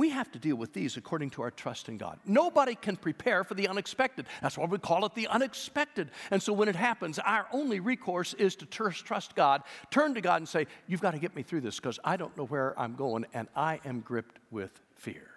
We 0.00 0.08
have 0.08 0.32
to 0.32 0.38
deal 0.38 0.56
with 0.56 0.72
these 0.72 0.96
according 0.96 1.28
to 1.28 1.42
our 1.42 1.50
trust 1.50 1.90
in 1.90 1.98
God. 1.98 2.18
Nobody 2.24 2.74
can 2.74 2.96
prepare 2.96 3.44
for 3.44 3.52
the 3.52 3.68
unexpected. 3.68 4.24
That's 4.40 4.56
why 4.56 4.64
we 4.64 4.78
call 4.78 5.04
it 5.04 5.14
the 5.14 5.28
unexpected. 5.28 6.10
And 6.30 6.42
so 6.42 6.54
when 6.54 6.70
it 6.70 6.74
happens, 6.74 7.18
our 7.18 7.46
only 7.52 7.80
recourse 7.80 8.32
is 8.32 8.56
to 8.56 8.64
trust 8.64 9.34
God, 9.34 9.62
turn 9.90 10.14
to 10.14 10.22
God 10.22 10.36
and 10.36 10.48
say, 10.48 10.68
You've 10.86 11.02
got 11.02 11.10
to 11.10 11.18
get 11.18 11.36
me 11.36 11.42
through 11.42 11.60
this 11.60 11.76
because 11.76 11.98
I 12.02 12.16
don't 12.16 12.34
know 12.34 12.46
where 12.46 12.72
I'm 12.80 12.94
going 12.94 13.26
and 13.34 13.46
I 13.54 13.78
am 13.84 14.00
gripped 14.00 14.38
with 14.50 14.70
fear. 14.94 15.28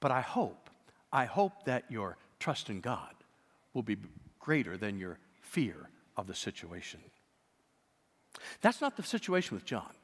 But 0.00 0.10
I 0.10 0.20
hope, 0.20 0.68
I 1.10 1.24
hope 1.24 1.64
that 1.64 1.84
your 1.90 2.18
trust 2.40 2.68
in 2.68 2.82
God 2.82 3.14
will 3.72 3.82
be 3.82 3.96
greater 4.38 4.76
than 4.76 4.98
your 4.98 5.18
fear 5.40 5.88
of 6.14 6.26
the 6.26 6.34
situation. 6.34 7.00
That's 8.60 8.82
not 8.82 8.98
the 8.98 9.02
situation 9.02 9.56
with 9.56 9.64
John. 9.64 9.94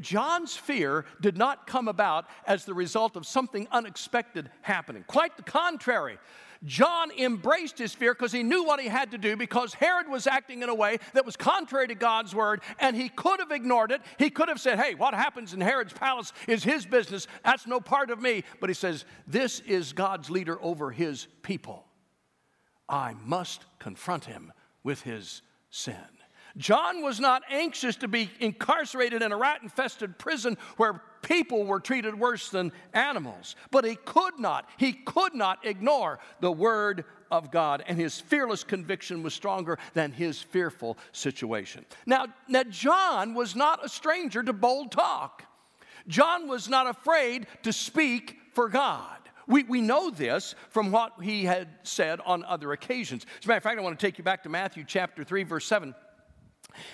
John's 0.00 0.56
fear 0.56 1.04
did 1.20 1.36
not 1.36 1.66
come 1.66 1.88
about 1.88 2.26
as 2.46 2.64
the 2.64 2.74
result 2.74 3.16
of 3.16 3.26
something 3.26 3.66
unexpected 3.70 4.50
happening. 4.62 5.04
Quite 5.06 5.36
the 5.36 5.42
contrary. 5.42 6.18
John 6.64 7.10
embraced 7.18 7.78
his 7.78 7.92
fear 7.92 8.14
because 8.14 8.30
he 8.30 8.44
knew 8.44 8.64
what 8.64 8.80
he 8.80 8.86
had 8.86 9.10
to 9.10 9.18
do 9.18 9.36
because 9.36 9.74
Herod 9.74 10.08
was 10.08 10.28
acting 10.28 10.62
in 10.62 10.68
a 10.68 10.74
way 10.74 10.98
that 11.12 11.26
was 11.26 11.36
contrary 11.36 11.88
to 11.88 11.94
God's 11.94 12.34
word, 12.34 12.62
and 12.78 12.94
he 12.94 13.08
could 13.08 13.40
have 13.40 13.50
ignored 13.50 13.90
it. 13.90 14.00
He 14.18 14.30
could 14.30 14.48
have 14.48 14.60
said, 14.60 14.78
Hey, 14.78 14.94
what 14.94 15.14
happens 15.14 15.54
in 15.54 15.60
Herod's 15.60 15.92
palace 15.92 16.32
is 16.46 16.62
his 16.62 16.86
business. 16.86 17.26
That's 17.44 17.66
no 17.66 17.80
part 17.80 18.10
of 18.10 18.20
me. 18.20 18.44
But 18.60 18.70
he 18.70 18.74
says, 18.74 19.04
This 19.26 19.60
is 19.60 19.92
God's 19.92 20.30
leader 20.30 20.62
over 20.62 20.90
his 20.90 21.26
people. 21.42 21.84
I 22.88 23.14
must 23.24 23.64
confront 23.80 24.26
him 24.26 24.52
with 24.84 25.02
his 25.02 25.42
sin. 25.70 25.96
John 26.56 27.02
was 27.02 27.18
not 27.20 27.42
anxious 27.50 27.96
to 27.96 28.08
be 28.08 28.30
incarcerated 28.40 29.22
in 29.22 29.32
a 29.32 29.36
rat 29.36 29.62
infested 29.62 30.18
prison 30.18 30.58
where 30.76 31.02
people 31.22 31.64
were 31.64 31.80
treated 31.80 32.18
worse 32.18 32.50
than 32.50 32.72
animals. 32.92 33.56
But 33.70 33.84
he 33.84 33.96
could 33.96 34.38
not, 34.38 34.68
he 34.76 34.92
could 34.92 35.34
not 35.34 35.64
ignore 35.64 36.18
the 36.40 36.52
word 36.52 37.04
of 37.30 37.50
God, 37.50 37.82
and 37.86 37.98
his 37.98 38.20
fearless 38.20 38.62
conviction 38.62 39.22
was 39.22 39.32
stronger 39.32 39.78
than 39.94 40.12
his 40.12 40.42
fearful 40.42 40.98
situation. 41.12 41.86
Now, 42.04 42.26
now 42.46 42.64
John 42.64 43.32
was 43.32 43.56
not 43.56 43.84
a 43.84 43.88
stranger 43.88 44.42
to 44.42 44.52
bold 44.52 44.92
talk. 44.92 45.44
John 46.06 46.46
was 46.46 46.68
not 46.68 46.86
afraid 46.86 47.46
to 47.62 47.72
speak 47.72 48.36
for 48.52 48.68
God. 48.68 49.16
We, 49.46 49.64
we 49.64 49.80
know 49.80 50.10
this 50.10 50.54
from 50.68 50.92
what 50.92 51.14
he 51.22 51.44
had 51.44 51.68
said 51.82 52.20
on 52.24 52.44
other 52.44 52.72
occasions. 52.72 53.24
As 53.38 53.44
a 53.46 53.48
matter 53.48 53.58
of 53.58 53.62
fact, 53.62 53.78
I 53.78 53.82
want 53.82 53.98
to 53.98 54.06
take 54.06 54.18
you 54.18 54.24
back 54.24 54.42
to 54.42 54.48
Matthew 54.48 54.84
chapter 54.86 55.24
3, 55.24 55.42
verse 55.44 55.64
7. 55.64 55.94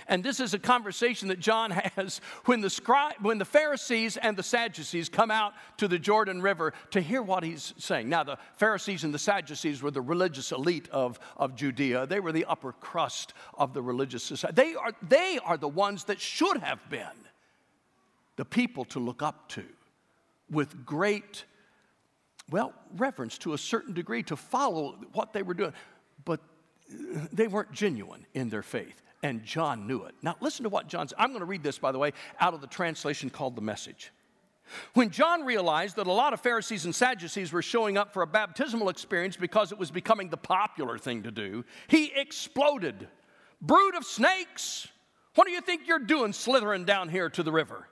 And 0.06 0.22
this 0.22 0.40
is 0.40 0.54
a 0.54 0.58
conversation 0.58 1.28
that 1.28 1.40
John 1.40 1.70
has 1.96 2.20
when 2.44 2.60
the, 2.60 2.70
scribe, 2.70 3.14
when 3.20 3.38
the 3.38 3.44
Pharisees 3.44 4.16
and 4.16 4.36
the 4.36 4.42
Sadducees 4.42 5.08
come 5.08 5.30
out 5.30 5.54
to 5.78 5.88
the 5.88 5.98
Jordan 5.98 6.42
River 6.42 6.72
to 6.90 7.00
hear 7.00 7.22
what 7.22 7.42
he's 7.42 7.74
saying. 7.78 8.08
Now, 8.08 8.24
the 8.24 8.38
Pharisees 8.56 9.04
and 9.04 9.12
the 9.12 9.18
Sadducees 9.18 9.82
were 9.82 9.90
the 9.90 10.00
religious 10.00 10.52
elite 10.52 10.88
of, 10.90 11.18
of 11.36 11.54
Judea, 11.54 12.06
they 12.06 12.20
were 12.20 12.32
the 12.32 12.44
upper 12.46 12.72
crust 12.72 13.34
of 13.54 13.74
the 13.74 13.82
religious 13.82 14.22
society. 14.22 14.54
They 14.54 14.74
are, 14.74 14.92
they 15.02 15.38
are 15.44 15.56
the 15.56 15.68
ones 15.68 16.04
that 16.04 16.20
should 16.20 16.58
have 16.58 16.88
been 16.88 17.06
the 18.36 18.44
people 18.44 18.84
to 18.86 19.00
look 19.00 19.22
up 19.22 19.48
to 19.50 19.64
with 20.50 20.86
great, 20.86 21.44
well, 22.50 22.72
reverence 22.96 23.36
to 23.38 23.52
a 23.52 23.58
certain 23.58 23.92
degree 23.92 24.22
to 24.24 24.36
follow 24.36 24.96
what 25.12 25.32
they 25.32 25.42
were 25.42 25.54
doing. 25.54 25.72
But 26.24 26.40
they 27.32 27.48
weren't 27.48 27.72
genuine 27.72 28.26
in 28.34 28.48
their 28.48 28.62
faith 28.62 29.02
and 29.22 29.44
John 29.44 29.86
knew 29.86 30.04
it. 30.04 30.14
Now, 30.22 30.36
listen 30.40 30.62
to 30.64 30.68
what 30.68 30.86
John 30.88 31.08
said. 31.08 31.16
I'm 31.18 31.30
going 31.30 31.40
to 31.40 31.46
read 31.46 31.62
this, 31.62 31.78
by 31.78 31.92
the 31.92 31.98
way, 31.98 32.12
out 32.40 32.54
of 32.54 32.60
the 32.60 32.66
translation 32.66 33.30
called 33.30 33.56
The 33.56 33.62
Message. 33.62 34.12
When 34.94 35.10
John 35.10 35.44
realized 35.44 35.96
that 35.96 36.06
a 36.06 36.12
lot 36.12 36.32
of 36.32 36.40
Pharisees 36.40 36.84
and 36.84 36.94
Sadducees 36.94 37.52
were 37.52 37.62
showing 37.62 37.96
up 37.96 38.12
for 38.12 38.22
a 38.22 38.26
baptismal 38.26 38.90
experience 38.90 39.36
because 39.36 39.72
it 39.72 39.78
was 39.78 39.90
becoming 39.90 40.28
the 40.28 40.36
popular 40.36 40.98
thing 40.98 41.22
to 41.22 41.30
do, 41.30 41.64
he 41.88 42.12
exploded. 42.14 43.08
Brood 43.60 43.94
of 43.94 44.04
snakes! 44.04 44.88
What 45.34 45.46
do 45.46 45.52
you 45.52 45.60
think 45.60 45.86
you're 45.86 45.98
doing 45.98 46.32
slithering 46.32 46.84
down 46.84 47.08
here 47.08 47.30
to 47.30 47.42
the 47.42 47.52
river? 47.52 47.88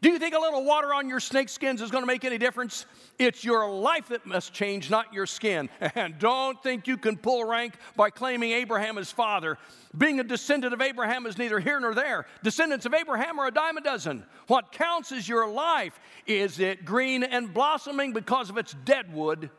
Do 0.00 0.10
you 0.10 0.18
think 0.20 0.34
a 0.34 0.38
little 0.38 0.64
water 0.64 0.94
on 0.94 1.08
your 1.08 1.18
snake 1.18 1.48
skins 1.48 1.82
is 1.82 1.90
going 1.90 2.02
to 2.02 2.06
make 2.06 2.24
any 2.24 2.38
difference? 2.38 2.86
It's 3.18 3.42
your 3.42 3.68
life 3.68 4.08
that 4.08 4.26
must 4.26 4.52
change, 4.52 4.90
not 4.90 5.12
your 5.12 5.26
skin. 5.26 5.68
And 5.94 6.18
don't 6.18 6.62
think 6.62 6.86
you 6.86 6.96
can 6.96 7.16
pull 7.16 7.44
rank 7.44 7.74
by 7.96 8.10
claiming 8.10 8.52
Abraham 8.52 8.98
as 8.98 9.10
father. 9.10 9.58
Being 9.96 10.20
a 10.20 10.24
descendant 10.24 10.72
of 10.72 10.80
Abraham 10.80 11.26
is 11.26 11.38
neither 11.38 11.58
here 11.58 11.80
nor 11.80 11.94
there. 11.94 12.26
Descendants 12.44 12.86
of 12.86 12.94
Abraham 12.94 13.40
are 13.40 13.48
a 13.48 13.50
dime 13.50 13.76
a 13.76 13.80
dozen. 13.80 14.24
What 14.46 14.70
counts 14.70 15.10
is 15.10 15.28
your 15.28 15.48
life. 15.48 15.98
Is 16.26 16.60
it 16.60 16.84
green 16.84 17.24
and 17.24 17.52
blossoming 17.52 18.12
because 18.12 18.50
of 18.50 18.58
its 18.58 18.76
dead 18.84 19.12
wood? 19.12 19.50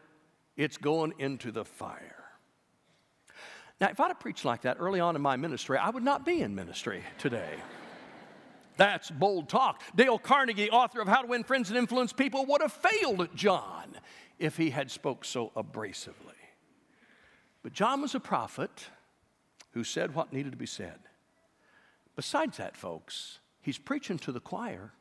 It's 0.56 0.78
going 0.78 1.14
into 1.20 1.52
the 1.52 1.66
fire. 1.66 2.24
Now, 3.82 3.90
if 3.90 4.00
I'd 4.00 4.10
have 4.10 4.20
preached 4.20 4.46
like 4.46 4.62
that 4.62 4.78
early 4.80 5.00
on 5.00 5.16
in 5.16 5.22
my 5.22 5.36
ministry, 5.36 5.78
I 5.78 5.90
would 5.90 6.04
not 6.04 6.26
be 6.26 6.42
in 6.42 6.56
ministry 6.56 7.04
today. 7.18 7.56
That's 8.80 9.12
bold 9.12 9.50
talk. 9.50 9.84
Dale 9.94 10.18
Carnegie, 10.18 10.72
author 10.72 11.02
of 11.02 11.08
How 11.10 11.22
to 11.22 11.28
Win 11.28 11.44
Friends 11.44 11.70
and 11.70 11.78
Influence 11.78 12.14
People, 12.14 12.46
would 12.46 12.62
have 12.62 12.72
failed 12.72 13.28
John 13.36 13.98
if 14.40 14.56
he 14.56 14.70
had 14.70 14.90
spoke 14.90 15.26
so 15.26 15.52
abrasively. 15.54 16.14
But 17.62 17.74
John 17.74 18.02
was 18.02 18.16
a 18.16 18.22
prophet 18.22 18.88
who 19.72 19.84
said 19.84 20.16
what 20.16 20.32
needed 20.32 20.54
to 20.54 20.58
be 20.58 20.66
said. 20.66 21.00
Besides 22.16 22.56
that, 22.56 22.78
folks, 22.78 23.40
he's 23.62 23.78
preaching 23.78 24.18
to 24.20 24.32
the 24.32 24.40
choir. 24.40 24.94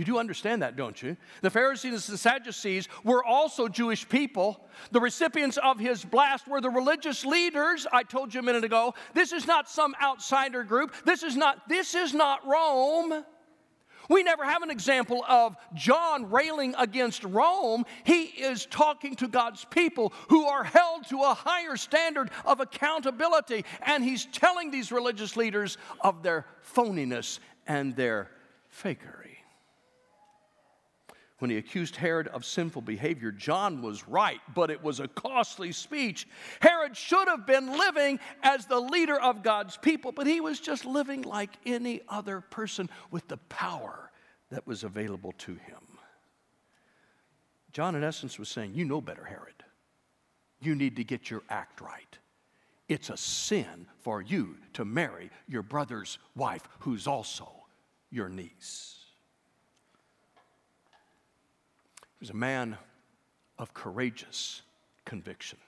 You 0.00 0.06
do 0.06 0.18
understand 0.18 0.62
that, 0.62 0.76
don't 0.76 1.02
you? 1.02 1.14
The 1.42 1.50
Pharisees 1.50 2.08
and 2.08 2.18
Sadducees 2.18 2.88
were 3.04 3.22
also 3.22 3.68
Jewish 3.68 4.08
people. 4.08 4.66
The 4.92 5.00
recipients 5.00 5.58
of 5.58 5.78
his 5.78 6.06
blast 6.06 6.48
were 6.48 6.62
the 6.62 6.70
religious 6.70 7.22
leaders, 7.22 7.86
I 7.92 8.04
told 8.04 8.32
you 8.32 8.40
a 8.40 8.42
minute 8.42 8.64
ago. 8.64 8.94
This 9.12 9.30
is 9.30 9.46
not 9.46 9.68
some 9.68 9.94
outsider 10.02 10.64
group. 10.64 10.94
This 11.04 11.22
is 11.22 11.36
not 11.36 11.68
this 11.68 11.94
is 11.94 12.14
not 12.14 12.46
Rome. 12.46 13.26
We 14.08 14.22
never 14.22 14.42
have 14.42 14.62
an 14.62 14.70
example 14.70 15.22
of 15.28 15.54
John 15.74 16.30
railing 16.30 16.74
against 16.78 17.22
Rome. 17.22 17.84
He 18.04 18.22
is 18.22 18.64
talking 18.64 19.16
to 19.16 19.28
God's 19.28 19.66
people 19.66 20.14
who 20.30 20.46
are 20.46 20.64
held 20.64 21.10
to 21.10 21.20
a 21.24 21.34
higher 21.34 21.76
standard 21.76 22.30
of 22.46 22.60
accountability. 22.60 23.66
And 23.82 24.02
he's 24.02 24.24
telling 24.24 24.70
these 24.70 24.92
religious 24.92 25.36
leaders 25.36 25.76
of 26.00 26.22
their 26.22 26.46
phoniness 26.74 27.38
and 27.66 27.94
their 27.94 28.30
fakery 28.82 29.19
when 31.40 31.50
he 31.50 31.56
accused 31.56 31.96
Herod 31.96 32.28
of 32.28 32.44
sinful 32.44 32.82
behavior, 32.82 33.32
John 33.32 33.82
was 33.82 34.06
right, 34.06 34.40
but 34.54 34.70
it 34.70 34.82
was 34.82 35.00
a 35.00 35.08
costly 35.08 35.72
speech. 35.72 36.28
Herod 36.60 36.96
should 36.96 37.28
have 37.28 37.46
been 37.46 37.76
living 37.76 38.20
as 38.42 38.66
the 38.66 38.78
leader 38.78 39.18
of 39.18 39.42
God's 39.42 39.76
people, 39.78 40.12
but 40.12 40.26
he 40.26 40.40
was 40.40 40.60
just 40.60 40.84
living 40.84 41.22
like 41.22 41.50
any 41.66 42.02
other 42.08 42.42
person 42.42 42.88
with 43.10 43.26
the 43.26 43.38
power 43.38 44.10
that 44.50 44.66
was 44.66 44.84
available 44.84 45.32
to 45.38 45.52
him. 45.52 45.80
John, 47.72 47.94
in 47.94 48.04
essence, 48.04 48.38
was 48.38 48.48
saying, 48.48 48.74
You 48.74 48.84
know 48.84 49.00
better, 49.00 49.24
Herod. 49.24 49.54
You 50.60 50.74
need 50.74 50.96
to 50.96 51.04
get 51.04 51.30
your 51.30 51.42
act 51.48 51.80
right. 51.80 52.18
It's 52.88 53.08
a 53.08 53.16
sin 53.16 53.86
for 54.00 54.20
you 54.20 54.56
to 54.74 54.84
marry 54.84 55.30
your 55.48 55.62
brother's 55.62 56.18
wife, 56.34 56.68
who's 56.80 57.06
also 57.06 57.48
your 58.10 58.28
niece. 58.28 58.96
He 62.08 62.09
was 62.20 62.30
a 62.30 62.34
man 62.34 62.76
of 63.58 63.74
courageous 63.74 64.62
conviction. 65.04 65.58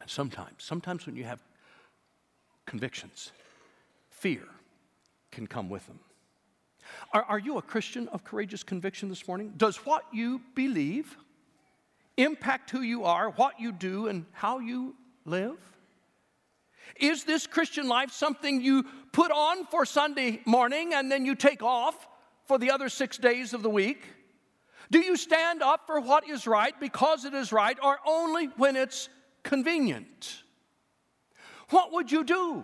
And 0.00 0.08
sometimes, 0.08 0.62
sometimes 0.64 1.06
when 1.06 1.16
you 1.16 1.24
have 1.24 1.42
convictions, 2.66 3.32
fear 4.08 4.42
can 5.30 5.46
come 5.46 5.68
with 5.68 5.86
them. 5.86 5.98
Are, 7.12 7.22
are 7.24 7.38
you 7.38 7.58
a 7.58 7.62
Christian 7.62 8.08
of 8.08 8.24
courageous 8.24 8.62
conviction 8.62 9.08
this 9.08 9.26
morning? 9.26 9.52
Does 9.56 9.76
what 9.78 10.04
you 10.12 10.40
believe 10.54 11.16
impact 12.16 12.70
who 12.70 12.82
you 12.82 13.04
are, 13.04 13.30
what 13.30 13.58
you 13.60 13.72
do, 13.72 14.08
and 14.08 14.26
how 14.32 14.58
you 14.58 14.94
live? 15.24 15.56
Is 16.96 17.24
this 17.24 17.46
Christian 17.46 17.88
life 17.88 18.12
something 18.12 18.60
you 18.60 18.84
put 19.12 19.30
on 19.30 19.66
for 19.66 19.86
Sunday 19.86 20.40
morning 20.44 20.92
and 20.94 21.10
then 21.10 21.24
you 21.24 21.34
take 21.34 21.62
off 21.62 22.06
for 22.46 22.58
the 22.58 22.70
other 22.70 22.88
six 22.88 23.16
days 23.16 23.54
of 23.54 23.62
the 23.62 23.70
week? 23.70 24.06
Do 24.92 25.00
you 25.00 25.16
stand 25.16 25.62
up 25.62 25.86
for 25.86 26.00
what 26.00 26.28
is 26.28 26.46
right 26.46 26.78
because 26.78 27.24
it 27.24 27.32
is 27.32 27.50
right 27.50 27.78
or 27.82 27.98
only 28.06 28.46
when 28.58 28.76
it's 28.76 29.08
convenient? 29.42 30.42
What 31.70 31.92
would 31.92 32.12
you 32.12 32.24
do 32.24 32.62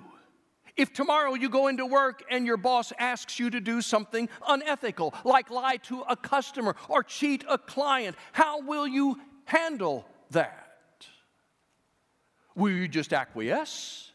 if 0.76 0.92
tomorrow 0.92 1.32
you 1.32 1.48
go 1.48 1.68
into 1.68 1.86
work 1.86 2.22
and 2.30 2.44
your 2.44 2.58
boss 2.58 2.92
asks 2.98 3.38
you 3.38 3.48
to 3.48 3.62
do 3.62 3.80
something 3.80 4.28
unethical, 4.46 5.14
like 5.24 5.48
lie 5.50 5.78
to 5.84 6.02
a 6.02 6.14
customer 6.14 6.76
or 6.90 7.02
cheat 7.02 7.44
a 7.48 7.56
client? 7.56 8.14
How 8.32 8.60
will 8.60 8.86
you 8.86 9.18
handle 9.46 10.04
that? 10.32 11.06
Will 12.54 12.72
you 12.72 12.88
just 12.88 13.14
acquiesce? 13.14 14.12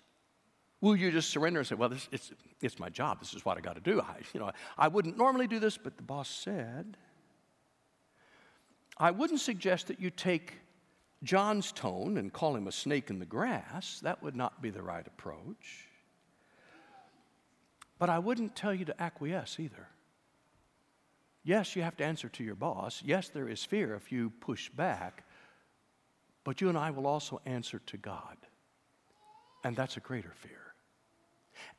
Will 0.82 0.96
you 0.96 1.12
just 1.12 1.32
surrender 1.32 1.62
and 1.62 1.67
say, 1.67 1.74
well, 1.74 1.89
this, 1.89 2.08
it's, 2.12 2.32
it's 2.62 2.77
my 2.77 2.89
job. 2.89 3.20
This 3.20 3.34
is 3.34 3.43
what 3.43 3.58
I 3.58 3.62
got 3.62 3.74
to 3.74 3.82
do. 3.82 4.01
I, 4.01 4.17
you 4.36 4.39
know, 4.39 4.51
I 4.77 4.88
wouldn't 4.88 5.17
normally 5.17 5.48
do 5.48 5.60
this, 5.60 5.79
but 5.79 5.98
the 5.98 6.03
boss 6.03 6.29
said. 6.29 6.96
I 8.97 9.12
wouldn't 9.12 9.39
suggest 9.39 9.88
that 9.88 10.00
you 10.00 10.09
take 10.09 10.53
John's 11.23 11.71
tone 11.71 12.17
and 12.17 12.31
call 12.31 12.55
him 12.55 12.67
a 12.67 12.71
snake 12.71 13.09
in 13.09 13.19
the 13.19 13.25
grass. 13.25 14.00
That 14.01 14.21
would 14.21 14.35
not 14.35 14.62
be 14.62 14.69
the 14.69 14.81
right 14.81 15.05
approach. 15.05 15.88
But 17.97 18.09
I 18.09 18.19
wouldn't 18.19 18.55
tell 18.55 18.73
you 18.73 18.85
to 18.85 19.01
acquiesce 19.01 19.59
either. 19.59 19.88
Yes, 21.43 21.75
you 21.75 21.81
have 21.81 21.97
to 21.97 22.05
answer 22.05 22.29
to 22.29 22.43
your 22.43 22.55
boss. 22.55 23.01
Yes, 23.05 23.29
there 23.29 23.50
is 23.50 23.63
fear 23.63 23.95
if 23.95 24.12
you 24.12 24.31
push 24.41 24.69
back. 24.69 25.25
But 26.43 26.62
you 26.62 26.69
and 26.69 26.77
I 26.77 26.91
will 26.91 27.07
also 27.07 27.41
answer 27.45 27.79
to 27.88 27.97
God. 27.97 28.38
And 29.63 29.75
that's 29.75 29.97
a 29.97 30.01
greater 30.01 30.33
fear. 30.35 30.59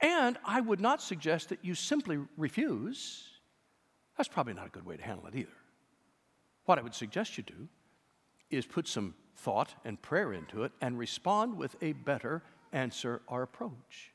And 0.01 0.39
I 0.45 0.61
would 0.61 0.81
not 0.81 1.03
suggest 1.03 1.51
that 1.51 1.65
you 1.65 1.75
simply 1.75 2.19
refuse. 2.37 3.29
That's 4.17 4.29
probably 4.29 4.55
not 4.55 4.67
a 4.67 4.71
good 4.71 4.87
way 4.87 4.97
to 4.97 5.03
handle 5.03 5.27
it 5.27 5.35
either. 5.35 5.51
What 6.65 6.79
I 6.79 6.83
would 6.83 6.95
suggest 6.95 7.37
you 7.37 7.45
do 7.45 7.69
is 8.51 8.67
put 8.67 8.89
some 8.89 9.15
thought 9.37 9.75
and 9.85 10.01
prayer 10.01 10.33
into 10.33 10.65
it 10.65 10.73
and 10.81 10.99
respond 10.99 11.57
with 11.57 11.77
a 11.83 11.93
better 11.93 12.43
answer 12.73 13.23
or 13.27 13.43
approach. 13.43 14.13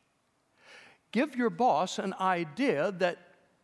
Give 1.12 1.36
your 1.36 1.50
boss 1.50 2.00
an 2.00 2.14
idea 2.20 2.92
that 2.94 3.18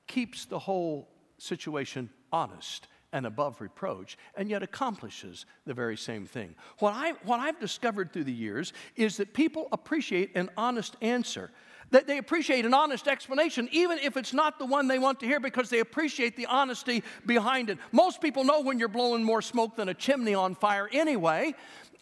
keeps 0.07 0.45
the 0.45 0.59
whole 0.59 1.09
situation 1.37 2.09
honest 2.31 2.87
and 3.11 3.25
above 3.25 3.61
reproach, 3.61 4.17
and 4.35 4.49
yet 4.49 4.61
accomplishes 4.61 5.45
the 5.65 5.73
very 5.73 5.95
same 5.95 6.25
thing. 6.25 6.53
What, 6.79 6.93
I, 6.93 7.11
what 7.23 7.39
I've 7.39 7.59
discovered 7.59 8.11
through 8.11 8.25
the 8.25 8.33
years 8.33 8.73
is 8.97 9.15
that 9.17 9.33
people 9.33 9.69
appreciate 9.71 10.35
an 10.35 10.49
honest 10.57 10.97
answer. 11.01 11.51
That 11.91 12.07
they 12.07 12.17
appreciate 12.17 12.65
an 12.65 12.73
honest 12.73 13.07
explanation, 13.07 13.69
even 13.71 13.99
if 13.99 14.17
it's 14.17 14.33
not 14.33 14.59
the 14.59 14.65
one 14.65 14.87
they 14.87 14.99
want 14.99 15.19
to 15.21 15.25
hear, 15.25 15.39
because 15.39 15.69
they 15.69 15.79
appreciate 15.79 16.35
the 16.35 16.47
honesty 16.47 17.03
behind 17.25 17.69
it. 17.69 17.77
Most 17.91 18.21
people 18.21 18.43
know 18.43 18.61
when 18.61 18.79
you're 18.79 18.87
blowing 18.87 19.23
more 19.23 19.41
smoke 19.41 19.75
than 19.75 19.89
a 19.89 19.93
chimney 19.93 20.33
on 20.33 20.55
fire 20.55 20.89
anyway, 20.91 21.53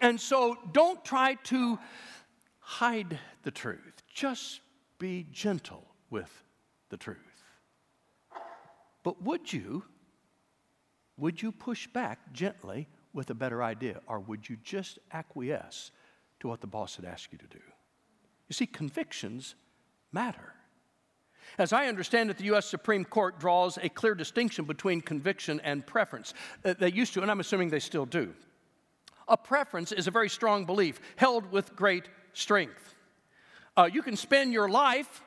and 0.01 0.19
so 0.19 0.57
don't 0.71 1.03
try 1.03 1.35
to 1.45 1.77
hide 2.59 3.19
the 3.43 3.51
truth. 3.51 4.03
Just 4.13 4.61
be 4.99 5.27
gentle 5.31 5.85
with 6.09 6.31
the 6.89 6.97
truth. 6.97 7.17
But 9.03 9.21
would 9.21 9.51
you, 9.51 9.83
would 11.17 11.41
you 11.41 11.51
push 11.51 11.87
back 11.87 12.19
gently 12.31 12.87
with 13.13 13.29
a 13.29 13.35
better 13.35 13.61
idea, 13.61 13.99
or 14.07 14.19
would 14.19 14.47
you 14.47 14.57
just 14.63 14.97
acquiesce 15.11 15.91
to 16.39 16.47
what 16.47 16.61
the 16.61 16.67
boss 16.67 16.95
had 16.95 17.05
asked 17.05 17.31
you 17.31 17.37
to 17.37 17.47
do? 17.47 17.59
You 18.47 18.53
see, 18.53 18.65
convictions 18.65 19.55
matter. 20.13 20.53
As 21.57 21.73
I 21.73 21.87
understand 21.87 22.29
it, 22.29 22.37
the 22.37 22.45
U.S. 22.45 22.65
Supreme 22.65 23.05
Court 23.05 23.39
draws 23.39 23.77
a 23.77 23.89
clear 23.89 24.15
distinction 24.15 24.65
between 24.65 25.01
conviction 25.01 25.59
and 25.63 25.85
preference. 25.85 26.33
Uh, 26.63 26.73
they 26.77 26.91
used 26.91 27.13
to, 27.13 27.21
and 27.21 27.29
I'm 27.29 27.39
assuming 27.39 27.69
they 27.69 27.79
still 27.79 28.05
do. 28.05 28.33
A 29.27 29.37
preference 29.37 29.91
is 29.91 30.07
a 30.07 30.11
very 30.11 30.29
strong 30.29 30.65
belief 30.65 30.99
held 31.15 31.51
with 31.51 31.75
great 31.75 32.05
strength. 32.33 32.95
Uh, 33.77 33.89
you 33.91 34.01
can 34.01 34.15
spend 34.15 34.53
your 34.53 34.69
life 34.69 35.21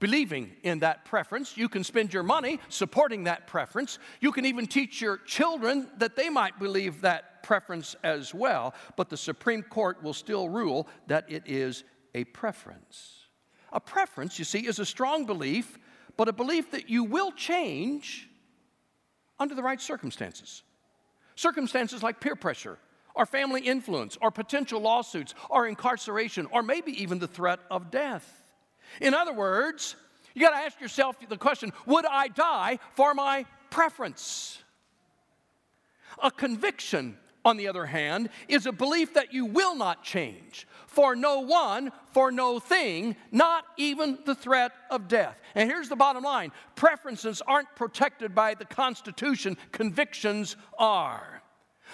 believing 0.00 0.52
in 0.62 0.80
that 0.80 1.04
preference. 1.04 1.56
You 1.56 1.68
can 1.68 1.84
spend 1.84 2.12
your 2.12 2.22
money 2.22 2.58
supporting 2.68 3.24
that 3.24 3.46
preference. 3.46 3.98
You 4.20 4.32
can 4.32 4.46
even 4.46 4.66
teach 4.66 5.00
your 5.00 5.18
children 5.18 5.88
that 5.98 6.16
they 6.16 6.30
might 6.30 6.58
believe 6.58 7.02
that 7.02 7.42
preference 7.42 7.94
as 8.02 8.34
well. 8.34 8.74
But 8.96 9.10
the 9.10 9.16
Supreme 9.16 9.62
Court 9.62 10.02
will 10.02 10.14
still 10.14 10.48
rule 10.48 10.88
that 11.06 11.30
it 11.30 11.42
is 11.46 11.84
a 12.14 12.24
preference. 12.24 13.19
A 13.72 13.80
preference, 13.80 14.38
you 14.38 14.44
see, 14.44 14.66
is 14.66 14.78
a 14.78 14.86
strong 14.86 15.26
belief, 15.26 15.78
but 16.16 16.28
a 16.28 16.32
belief 16.32 16.70
that 16.72 16.90
you 16.90 17.04
will 17.04 17.32
change 17.32 18.28
under 19.38 19.54
the 19.54 19.62
right 19.62 19.80
circumstances. 19.80 20.62
Circumstances 21.36 22.02
like 22.02 22.20
peer 22.20 22.36
pressure, 22.36 22.78
or 23.14 23.26
family 23.26 23.62
influence, 23.62 24.18
or 24.20 24.30
potential 24.30 24.80
lawsuits, 24.80 25.34
or 25.48 25.66
incarceration, 25.66 26.46
or 26.52 26.62
maybe 26.62 27.02
even 27.02 27.18
the 27.18 27.28
threat 27.28 27.60
of 27.70 27.90
death. 27.90 28.44
In 29.00 29.14
other 29.14 29.32
words, 29.32 29.96
you 30.34 30.42
got 30.42 30.50
to 30.50 30.56
ask 30.56 30.80
yourself 30.80 31.16
the 31.28 31.36
question 31.36 31.72
would 31.86 32.06
I 32.06 32.28
die 32.28 32.78
for 32.94 33.14
my 33.14 33.46
preference? 33.70 34.58
A 36.22 36.30
conviction, 36.30 37.16
on 37.44 37.56
the 37.56 37.68
other 37.68 37.86
hand, 37.86 38.28
is 38.48 38.66
a 38.66 38.72
belief 38.72 39.14
that 39.14 39.32
you 39.32 39.46
will 39.46 39.74
not 39.74 40.02
change 40.02 40.66
for 40.90 41.14
no 41.14 41.40
one, 41.40 41.92
for 42.12 42.32
no 42.32 42.58
thing, 42.58 43.14
not 43.30 43.64
even 43.76 44.18
the 44.26 44.34
threat 44.34 44.72
of 44.90 45.06
death. 45.06 45.38
And 45.54 45.70
here's 45.70 45.88
the 45.88 45.96
bottom 45.96 46.24
line 46.24 46.50
preferences 46.74 47.40
aren't 47.46 47.74
protected 47.76 48.34
by 48.34 48.54
the 48.54 48.64
Constitution, 48.64 49.56
convictions 49.72 50.56
are. 50.78 51.42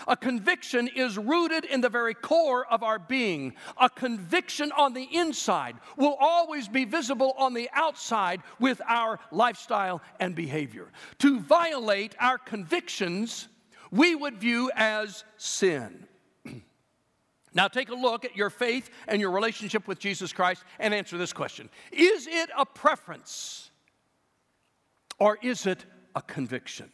A 0.09 0.17
conviction 0.17 0.89
is 0.89 1.17
rooted 1.17 1.65
in 1.65 1.81
the 1.81 1.89
very 1.89 2.15
core 2.15 2.67
of 2.67 2.83
our 2.83 2.99
being. 2.99 3.55
A 3.81 3.89
conviction 3.89 4.73
on 4.73 4.93
the 4.93 5.09
inside 5.11 5.77
will 5.97 6.17
always 6.21 6.69
be 6.69 6.85
visible 6.85 7.35
on 7.39 7.55
the 7.55 7.69
outside 7.73 8.43
with 8.61 8.81
our 8.87 9.19
lifestyle 9.31 10.03
and 10.21 10.35
behavior. 10.35 10.89
To 11.21 11.41
violate 11.41 12.15
our 12.21 12.37
convictions, 12.39 13.49
we 13.91 14.15
would 14.15 14.39
view 14.39 14.71
as 14.75 15.25
sin. 15.37 16.07
now, 17.55 17.69
take 17.69 17.89
a 17.89 17.95
look 17.95 18.25
at 18.25 18.37
your 18.37 18.51
faith 18.51 18.91
and 19.09 19.21
your 19.21 19.31
relationship 19.31 19.87
with 19.89 19.99
Jesus 19.99 20.33
Christ 20.33 20.65
and 20.79 20.93
answer 20.95 21.19
this 21.19 21.33
question 21.33 21.69
Is 21.93 22.27
it 22.27 22.51
a 22.57 22.67
preference 22.67 23.71
or 25.19 25.39
is 25.43 25.67
it 25.67 25.85
a 26.15 26.23
conviction? 26.23 26.91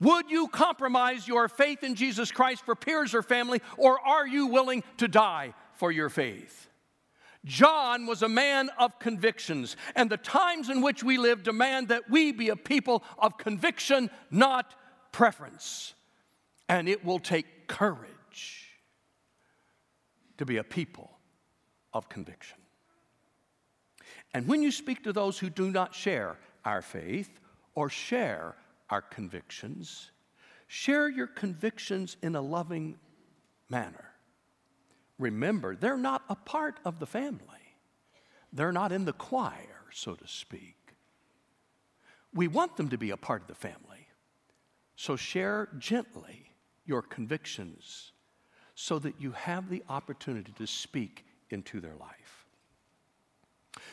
Would 0.00 0.30
you 0.30 0.48
compromise 0.48 1.26
your 1.26 1.48
faith 1.48 1.82
in 1.82 1.94
Jesus 1.94 2.30
Christ 2.30 2.64
for 2.64 2.74
peers 2.74 3.14
or 3.14 3.22
family, 3.22 3.62
or 3.78 3.98
are 4.00 4.26
you 4.26 4.48
willing 4.48 4.84
to 4.98 5.08
die 5.08 5.54
for 5.74 5.90
your 5.90 6.10
faith? 6.10 6.68
John 7.46 8.06
was 8.06 8.22
a 8.22 8.28
man 8.28 8.70
of 8.78 8.98
convictions, 8.98 9.76
and 9.94 10.10
the 10.10 10.16
times 10.16 10.68
in 10.68 10.82
which 10.82 11.02
we 11.02 11.16
live 11.16 11.42
demand 11.42 11.88
that 11.88 12.10
we 12.10 12.32
be 12.32 12.48
a 12.48 12.56
people 12.56 13.04
of 13.18 13.38
conviction, 13.38 14.10
not 14.30 14.74
preference. 15.16 15.94
And 16.68 16.88
it 16.88 17.02
will 17.02 17.18
take 17.18 17.68
courage 17.68 18.68
to 20.36 20.44
be 20.44 20.58
a 20.58 20.64
people 20.64 21.10
of 21.94 22.08
conviction. 22.08 22.58
And 24.34 24.46
when 24.46 24.62
you 24.62 24.70
speak 24.70 25.04
to 25.04 25.12
those 25.14 25.38
who 25.38 25.48
do 25.48 25.70
not 25.70 25.94
share 25.94 26.36
our 26.66 26.82
faith 26.82 27.40
or 27.74 27.88
share 27.88 28.56
our 28.90 29.02
convictions. 29.02 30.10
Share 30.66 31.08
your 31.08 31.26
convictions 31.26 32.16
in 32.22 32.34
a 32.34 32.40
loving 32.40 32.96
manner. 33.68 34.12
Remember, 35.18 35.76
they're 35.76 35.96
not 35.96 36.22
a 36.28 36.34
part 36.34 36.78
of 36.84 36.98
the 36.98 37.06
family, 37.06 37.40
they're 38.52 38.72
not 38.72 38.92
in 38.92 39.04
the 39.04 39.12
choir, 39.12 39.84
so 39.92 40.14
to 40.14 40.26
speak. 40.26 40.74
We 42.34 42.48
want 42.48 42.76
them 42.76 42.90
to 42.90 42.98
be 42.98 43.10
a 43.10 43.16
part 43.16 43.42
of 43.42 43.48
the 43.48 43.54
family. 43.54 44.05
So 44.96 45.14
share 45.16 45.68
gently 45.78 46.50
your 46.84 47.02
convictions 47.02 48.12
so 48.74 48.98
that 48.98 49.20
you 49.20 49.32
have 49.32 49.68
the 49.70 49.82
opportunity 49.88 50.52
to 50.52 50.66
speak 50.66 51.24
into 51.50 51.80
their 51.80 51.94
life. 51.94 52.35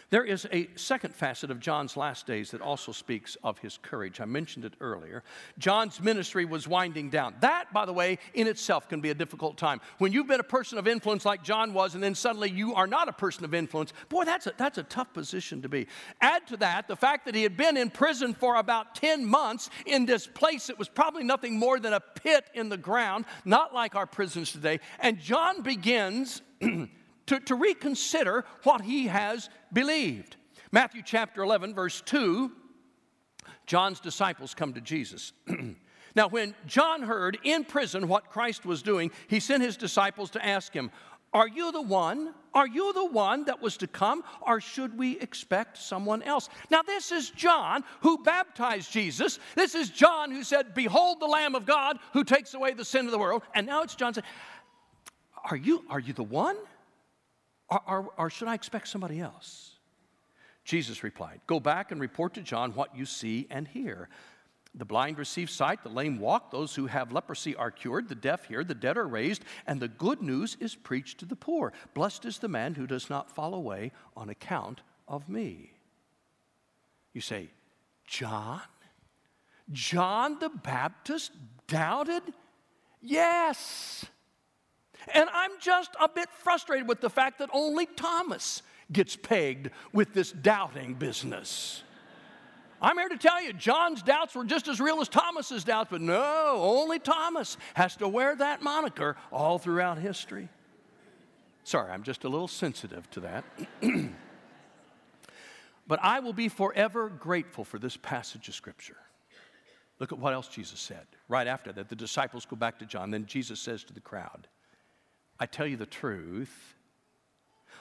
There 0.09 0.23
is 0.23 0.47
a 0.51 0.69
second 0.75 1.15
facet 1.15 1.51
of 1.51 1.59
John's 1.59 1.97
last 1.97 2.27
days 2.27 2.51
that 2.51 2.61
also 2.61 2.91
speaks 2.91 3.35
of 3.43 3.59
his 3.59 3.77
courage. 3.81 4.21
I 4.21 4.25
mentioned 4.25 4.65
it 4.65 4.73
earlier. 4.79 5.23
John's 5.57 6.01
ministry 6.01 6.45
was 6.45 6.67
winding 6.67 7.09
down. 7.09 7.35
That, 7.41 7.73
by 7.73 7.85
the 7.85 7.93
way, 7.93 8.19
in 8.33 8.47
itself 8.47 8.87
can 8.87 9.01
be 9.01 9.09
a 9.09 9.15
difficult 9.15 9.57
time. 9.57 9.81
When 9.97 10.11
you've 10.11 10.27
been 10.27 10.39
a 10.39 10.43
person 10.43 10.77
of 10.77 10.87
influence 10.87 11.25
like 11.25 11.43
John 11.43 11.73
was, 11.73 11.95
and 11.95 12.03
then 12.03 12.15
suddenly 12.15 12.49
you 12.49 12.75
are 12.75 12.87
not 12.87 13.09
a 13.09 13.13
person 13.13 13.43
of 13.43 13.53
influence, 13.53 13.93
boy, 14.09 14.23
that's 14.23 14.47
a, 14.47 14.53
that's 14.57 14.77
a 14.77 14.83
tough 14.83 15.13
position 15.13 15.61
to 15.63 15.69
be. 15.69 15.87
Add 16.21 16.47
to 16.47 16.57
that 16.57 16.87
the 16.87 16.95
fact 16.95 17.25
that 17.25 17.35
he 17.35 17.43
had 17.43 17.57
been 17.57 17.77
in 17.77 17.89
prison 17.89 18.33
for 18.33 18.55
about 18.55 18.95
10 18.95 19.25
months 19.25 19.69
in 19.85 20.05
this 20.05 20.27
place 20.27 20.67
that 20.67 20.79
was 20.79 20.89
probably 20.89 21.23
nothing 21.23 21.57
more 21.57 21.79
than 21.79 21.93
a 21.93 21.99
pit 21.99 22.45
in 22.53 22.69
the 22.69 22.77
ground, 22.77 23.25
not 23.45 23.73
like 23.73 23.95
our 23.95 24.07
prisons 24.07 24.51
today. 24.51 24.79
And 24.99 25.19
John 25.19 25.61
begins. 25.61 26.41
to, 27.27 27.39
to 27.41 27.55
reconsider 27.55 28.45
what 28.63 28.81
he 28.81 29.07
has 29.07 29.49
believed. 29.71 30.35
Matthew 30.71 31.01
chapter 31.05 31.43
11, 31.43 31.75
verse 31.75 32.01
2, 32.01 32.51
John's 33.65 33.99
disciples 33.99 34.53
come 34.53 34.73
to 34.73 34.81
Jesus. 34.81 35.33
now, 36.15 36.27
when 36.27 36.55
John 36.65 37.03
heard 37.03 37.37
in 37.43 37.63
prison 37.63 38.07
what 38.07 38.29
Christ 38.29 38.65
was 38.65 38.81
doing, 38.81 39.11
he 39.27 39.39
sent 39.39 39.63
his 39.63 39.77
disciples 39.77 40.31
to 40.31 40.45
ask 40.45 40.73
him, 40.73 40.91
Are 41.33 41.47
you 41.47 41.71
the 41.71 41.81
one? 41.81 42.33
Are 42.53 42.67
you 42.67 42.93
the 42.93 43.05
one 43.05 43.45
that 43.45 43.61
was 43.61 43.77
to 43.77 43.87
come, 43.87 44.23
or 44.41 44.61
should 44.61 44.97
we 44.97 45.19
expect 45.19 45.77
someone 45.77 46.21
else? 46.21 46.49
Now, 46.69 46.81
this 46.81 47.11
is 47.11 47.31
John 47.31 47.83
who 48.01 48.23
baptized 48.23 48.91
Jesus. 48.91 49.39
This 49.55 49.75
is 49.75 49.89
John 49.89 50.31
who 50.31 50.43
said, 50.43 50.73
Behold 50.73 51.19
the 51.19 51.27
Lamb 51.27 51.55
of 51.55 51.65
God 51.65 51.97
who 52.13 52.23
takes 52.23 52.53
away 52.53 52.73
the 52.73 52.85
sin 52.85 53.05
of 53.05 53.11
the 53.11 53.17
world. 53.17 53.43
And 53.55 53.65
now 53.65 53.81
it's 53.81 53.95
John 53.95 54.13
saying, 54.13 54.25
Are 55.49 55.57
you, 55.57 55.83
are 55.89 55.99
you 55.99 56.13
the 56.13 56.23
one? 56.23 56.57
Or, 57.73 57.81
or, 57.87 58.09
or 58.17 58.29
should 58.29 58.47
I 58.47 58.53
expect 58.53 58.87
somebody 58.87 59.19
else? 59.19 59.71
Jesus 60.63 61.03
replied, 61.03 61.41
Go 61.47 61.59
back 61.59 61.91
and 61.91 61.99
report 61.99 62.33
to 62.35 62.41
John 62.41 62.73
what 62.73 62.95
you 62.95 63.05
see 63.05 63.47
and 63.49 63.67
hear. 63.67 64.09
The 64.75 64.85
blind 64.85 65.19
receive 65.19 65.51
sight, 65.51 65.83
the 65.83 65.89
lame 65.89 66.17
walk, 66.19 66.49
those 66.49 66.73
who 66.73 66.87
have 66.87 67.11
leprosy 67.11 67.55
are 67.55 67.69
cured, 67.69 68.09
the 68.09 68.15
deaf 68.15 68.45
hear, 68.45 68.63
the 68.63 68.73
dead 68.73 68.97
are 68.97 69.07
raised, 69.07 69.43
and 69.67 69.79
the 69.79 69.87
good 69.87 70.21
news 70.21 70.57
is 70.59 70.73
preached 70.73 71.19
to 71.19 71.25
the 71.25 71.35
poor. 71.35 71.73
Blessed 71.93 72.25
is 72.25 72.39
the 72.39 72.47
man 72.47 72.73
who 72.73 72.87
does 72.87 73.09
not 73.09 73.29
fall 73.29 73.53
away 73.53 73.91
on 74.17 74.29
account 74.29 74.81
of 75.07 75.29
me. 75.29 75.73
You 77.13 77.21
say, 77.21 77.49
John? 78.07 78.61
John 79.71 80.39
the 80.39 80.49
Baptist 80.49 81.31
doubted? 81.67 82.23
Yes. 82.99 84.05
And 85.13 85.29
I'm 85.33 85.51
just 85.59 85.91
a 85.99 86.07
bit 86.07 86.29
frustrated 86.29 86.87
with 86.87 87.01
the 87.01 87.09
fact 87.09 87.39
that 87.39 87.49
only 87.53 87.85
Thomas 87.85 88.61
gets 88.91 89.15
pegged 89.15 89.69
with 89.91 90.13
this 90.13 90.31
doubting 90.31 90.93
business. 90.93 91.83
I'm 92.81 92.97
here 92.97 93.09
to 93.09 93.17
tell 93.17 93.41
you, 93.41 93.53
John's 93.53 94.03
doubts 94.03 94.35
were 94.35 94.43
just 94.43 94.67
as 94.67 94.81
real 94.81 94.99
as 94.99 95.07
Thomas's 95.07 95.63
doubts, 95.63 95.89
but 95.89 96.01
no, 96.01 96.57
only 96.59 96.99
Thomas 96.99 97.57
has 97.75 97.95
to 97.97 98.07
wear 98.09 98.35
that 98.35 98.61
moniker 98.61 99.15
all 99.31 99.57
throughout 99.57 99.97
history. 99.97 100.49
Sorry, 101.63 101.89
I'm 101.91 102.03
just 102.03 102.25
a 102.25 102.29
little 102.29 102.49
sensitive 102.49 103.09
to 103.11 103.21
that. 103.21 103.45
but 105.87 105.99
I 106.03 106.19
will 106.19 106.33
be 106.33 106.49
forever 106.49 107.07
grateful 107.07 107.63
for 107.63 107.79
this 107.79 107.95
passage 107.95 108.49
of 108.49 108.55
Scripture. 108.55 108.97
Look 109.99 110.11
at 110.11 110.19
what 110.19 110.33
else 110.33 110.49
Jesus 110.49 110.81
said. 110.81 111.05
Right 111.29 111.47
after 111.47 111.71
that, 111.71 111.87
the 111.87 111.95
disciples 111.95 112.45
go 112.45 112.57
back 112.57 112.79
to 112.79 112.85
John. 112.85 113.11
Then 113.11 113.25
Jesus 113.25 113.61
says 113.61 113.85
to 113.85 113.93
the 113.93 114.01
crowd, 114.01 114.49
I 115.39 115.45
tell 115.45 115.67
you 115.67 115.77
the 115.77 115.85
truth. 115.85 116.73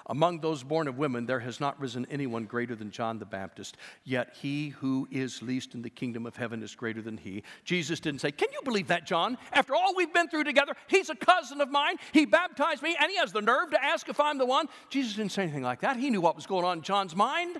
Among 0.06 0.40
those 0.40 0.64
born 0.64 0.88
of 0.88 0.98
women, 0.98 1.26
there 1.26 1.40
has 1.40 1.60
not 1.60 1.80
risen 1.80 2.06
anyone 2.10 2.44
greater 2.44 2.74
than 2.74 2.90
John 2.90 3.18
the 3.18 3.24
Baptist, 3.24 3.76
yet 4.04 4.34
he 4.40 4.70
who 4.70 5.06
is 5.10 5.42
least 5.42 5.74
in 5.74 5.82
the 5.82 5.90
kingdom 5.90 6.26
of 6.26 6.34
heaven 6.36 6.62
is 6.62 6.74
greater 6.74 7.00
than 7.00 7.16
he. 7.16 7.44
Jesus 7.64 8.00
didn't 8.00 8.20
say, 8.20 8.32
Can 8.32 8.48
you 8.52 8.60
believe 8.64 8.88
that, 8.88 9.06
John? 9.06 9.38
After 9.52 9.74
all 9.74 9.94
we've 9.94 10.12
been 10.12 10.28
through 10.28 10.44
together, 10.44 10.74
he's 10.88 11.08
a 11.08 11.14
cousin 11.14 11.60
of 11.60 11.70
mine. 11.70 11.96
He 12.12 12.26
baptized 12.26 12.82
me, 12.82 12.96
and 12.98 13.10
he 13.10 13.16
has 13.18 13.32
the 13.32 13.40
nerve 13.40 13.70
to 13.70 13.84
ask 13.84 14.08
if 14.08 14.18
I'm 14.18 14.38
the 14.38 14.46
one. 14.46 14.66
Jesus 14.90 15.14
didn't 15.14 15.32
say 15.32 15.44
anything 15.44 15.62
like 15.62 15.80
that. 15.80 15.96
He 15.96 16.10
knew 16.10 16.20
what 16.20 16.34
was 16.34 16.46
going 16.46 16.64
on 16.64 16.78
in 16.78 16.82
John's 16.82 17.14
mind 17.14 17.58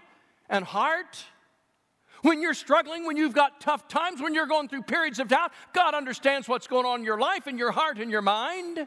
and 0.49 0.65
heart. 0.65 1.25
When 2.23 2.41
you're 2.41 2.55
struggling, 2.55 3.05
when 3.05 3.17
you've 3.17 3.35
got 3.35 3.61
tough 3.61 3.89
times, 3.89 4.21
when 4.21 4.33
you're 4.33 4.47
going 4.47 4.69
through 4.69 4.83
periods 4.83 5.19
of 5.19 5.29
doubt, 5.29 5.53
God 5.73 5.95
understands 5.95 6.49
what's 6.49 6.69
going 6.69 6.87
on 6.87 7.01
in 7.01 7.05
your 7.05 7.19
life 7.19 7.47
in 7.47 7.59
your 7.59 7.73
heart 7.73 7.99
and 7.99 8.11
your 8.11 8.23
mind. 8.23 8.87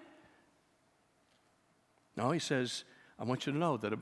No, 2.15 2.31
he 2.31 2.39
says, 2.39 2.83
I 3.19 3.23
want 3.23 3.45
you 3.45 3.51
to 3.51 3.57
know 3.57 3.77
that 3.77 3.93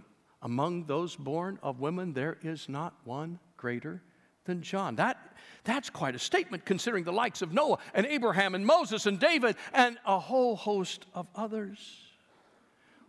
among 0.41 0.86
those 0.86 1.15
born 1.15 1.60
of 1.63 1.80
women, 1.80 2.13
there 2.13 2.38
is 2.43 2.69
not 2.69 2.95
one 3.06 3.39
greater 3.58 4.02
than 4.45 4.62
John. 4.62 4.95
That, 4.95 5.36
that's 5.63 5.89
quite 5.89 6.15
a 6.15 6.19
statement 6.19 6.65
considering 6.65 7.04
the 7.04 7.13
likes 7.13 7.41
of 7.41 7.54
Noah 7.54 7.78
and 7.93 8.06
Abraham 8.06 8.56
and 8.56 8.65
Moses 8.65 9.06
and 9.06 9.19
David 9.19 9.56
and 9.73 9.97
a 10.06 10.19
whole 10.19 10.56
host 10.56 11.06
of 11.13 11.28
others. 11.36 11.80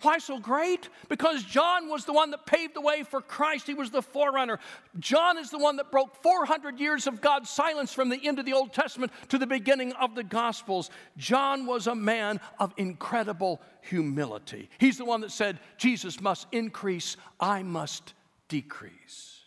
Why 0.05 0.19
so 0.19 0.39
great? 0.39 0.91
Because 1.09 1.43
John 1.43 1.89
was 1.89 2.05
the 2.05 2.13
one 2.13 2.31
that 2.33 2.45
paved 2.45 2.75
the 2.75 2.81
way 2.83 3.03
for 3.03 3.21
Christ. 3.23 3.67
He 3.67 3.73
was 3.73 3.91
the 3.91 4.03
forerunner. 4.03 4.59
John 4.99 5.39
is 5.39 5.51
the 5.51 5.59
one 5.59 5.77
that 5.77 5.91
broke 5.91 6.23
400 6.23 6.79
years 6.79 7.07
of 7.07 7.23
God's 7.23 7.49
silence 7.49 7.93
from 7.95 8.11
the 8.11 8.21
end 8.27 8.39
of 8.39 8.45
the 8.45 8.53
Old 8.53 8.73
Testament 8.75 9.13
to 9.31 9.39
the 9.39 9.47
beginning 9.47 9.93
of 9.95 10.15
the 10.15 10.23
Gospels. 10.23 10.91
John 11.17 11.65
was 11.65 11.87
a 11.87 11.95
man 11.95 12.39
of 12.59 12.75
incredible 12.77 13.63
humility. 13.81 14.69
He's 14.79 14.99
the 14.99 15.07
one 15.07 15.23
that 15.23 15.31
said, 15.31 15.59
Jesus 15.79 16.21
must 16.21 16.47
increase, 16.53 17.17
I 17.41 17.63
must 17.63 18.13
decrease. 18.49 19.41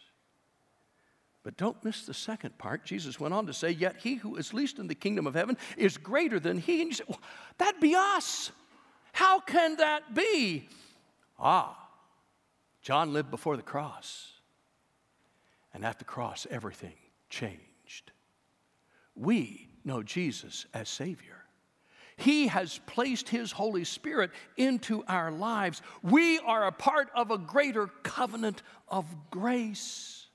But 1.43 1.55
don't 1.55 1.81
miss 1.85 2.05
the 2.05 2.13
second 2.13 2.57
part. 2.57 2.83
Jesus 2.83 3.19
went 3.19 3.33
on 3.33 3.45
to 3.45 3.53
say, 3.53 3.69
Yet 3.69 3.97
he 3.99 4.15
who 4.15 4.35
is 4.35 4.53
least 4.53 4.79
in 4.79 4.87
the 4.87 4.95
kingdom 4.95 5.27
of 5.27 5.33
heaven 5.33 5.55
is 5.77 5.97
greater 5.97 6.39
than 6.39 6.57
he. 6.57 6.81
And 6.81 6.89
you 6.89 6.95
say, 6.95 7.05
well, 7.07 7.21
That'd 7.57 7.79
be 7.79 7.95
us. 7.95 8.51
How 9.17 9.39
can 9.39 9.77
that 9.77 10.13
be? 10.13 10.69
Ah, 11.39 11.75
John 12.83 13.13
lived 13.13 13.31
before 13.31 13.57
the 13.57 13.63
cross. 13.63 14.31
And 15.73 15.83
at 15.83 15.97
the 15.97 16.05
cross, 16.05 16.45
everything 16.51 16.93
changed. 17.27 18.11
We 19.15 19.69
know 19.83 20.03
Jesus 20.03 20.67
as 20.71 20.87
Savior. 20.87 21.45
He 22.15 22.45
has 22.45 22.79
placed 22.85 23.27
His 23.27 23.51
Holy 23.51 23.85
Spirit 23.85 24.29
into 24.55 25.03
our 25.07 25.31
lives. 25.31 25.81
We 26.03 26.37
are 26.37 26.67
a 26.67 26.71
part 26.71 27.09
of 27.15 27.31
a 27.31 27.39
greater 27.39 27.87
covenant 28.03 28.61
of 28.87 29.07
grace. 29.31 30.26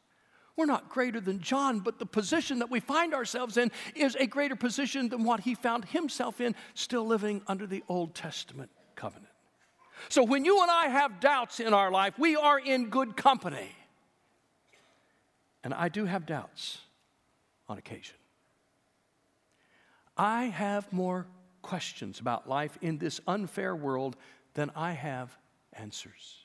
We're 0.56 0.66
not 0.66 0.90
greater 0.90 1.20
than 1.20 1.40
John, 1.40 1.80
but 1.80 1.98
the 1.98 2.06
position 2.06 2.58
that 2.58 2.70
we 2.70 2.80
find 2.80 3.14
ourselves 3.14 3.56
in 3.56 3.70
is 3.94 4.14
a 4.16 4.26
greater 4.26 4.56
position 4.56 5.08
than 5.08 5.24
what 5.24 5.40
he 5.40 5.54
found 5.54 5.86
himself 5.86 6.40
in, 6.40 6.54
still 6.74 7.06
living 7.06 7.42
under 7.46 7.66
the 7.66 7.82
Old 7.88 8.14
Testament 8.14 8.70
covenant. 8.94 9.32
So 10.08 10.22
when 10.22 10.44
you 10.44 10.60
and 10.60 10.70
I 10.70 10.88
have 10.88 11.20
doubts 11.20 11.60
in 11.60 11.72
our 11.72 11.90
life, 11.90 12.18
we 12.18 12.36
are 12.36 12.58
in 12.58 12.90
good 12.90 13.16
company. 13.16 13.70
And 15.64 15.72
I 15.72 15.88
do 15.88 16.04
have 16.04 16.26
doubts 16.26 16.78
on 17.68 17.78
occasion. 17.78 18.16
I 20.16 20.44
have 20.44 20.92
more 20.92 21.26
questions 21.62 22.20
about 22.20 22.48
life 22.48 22.76
in 22.82 22.98
this 22.98 23.20
unfair 23.26 23.74
world 23.74 24.16
than 24.54 24.70
I 24.76 24.92
have 24.92 25.36
answers. 25.72 26.41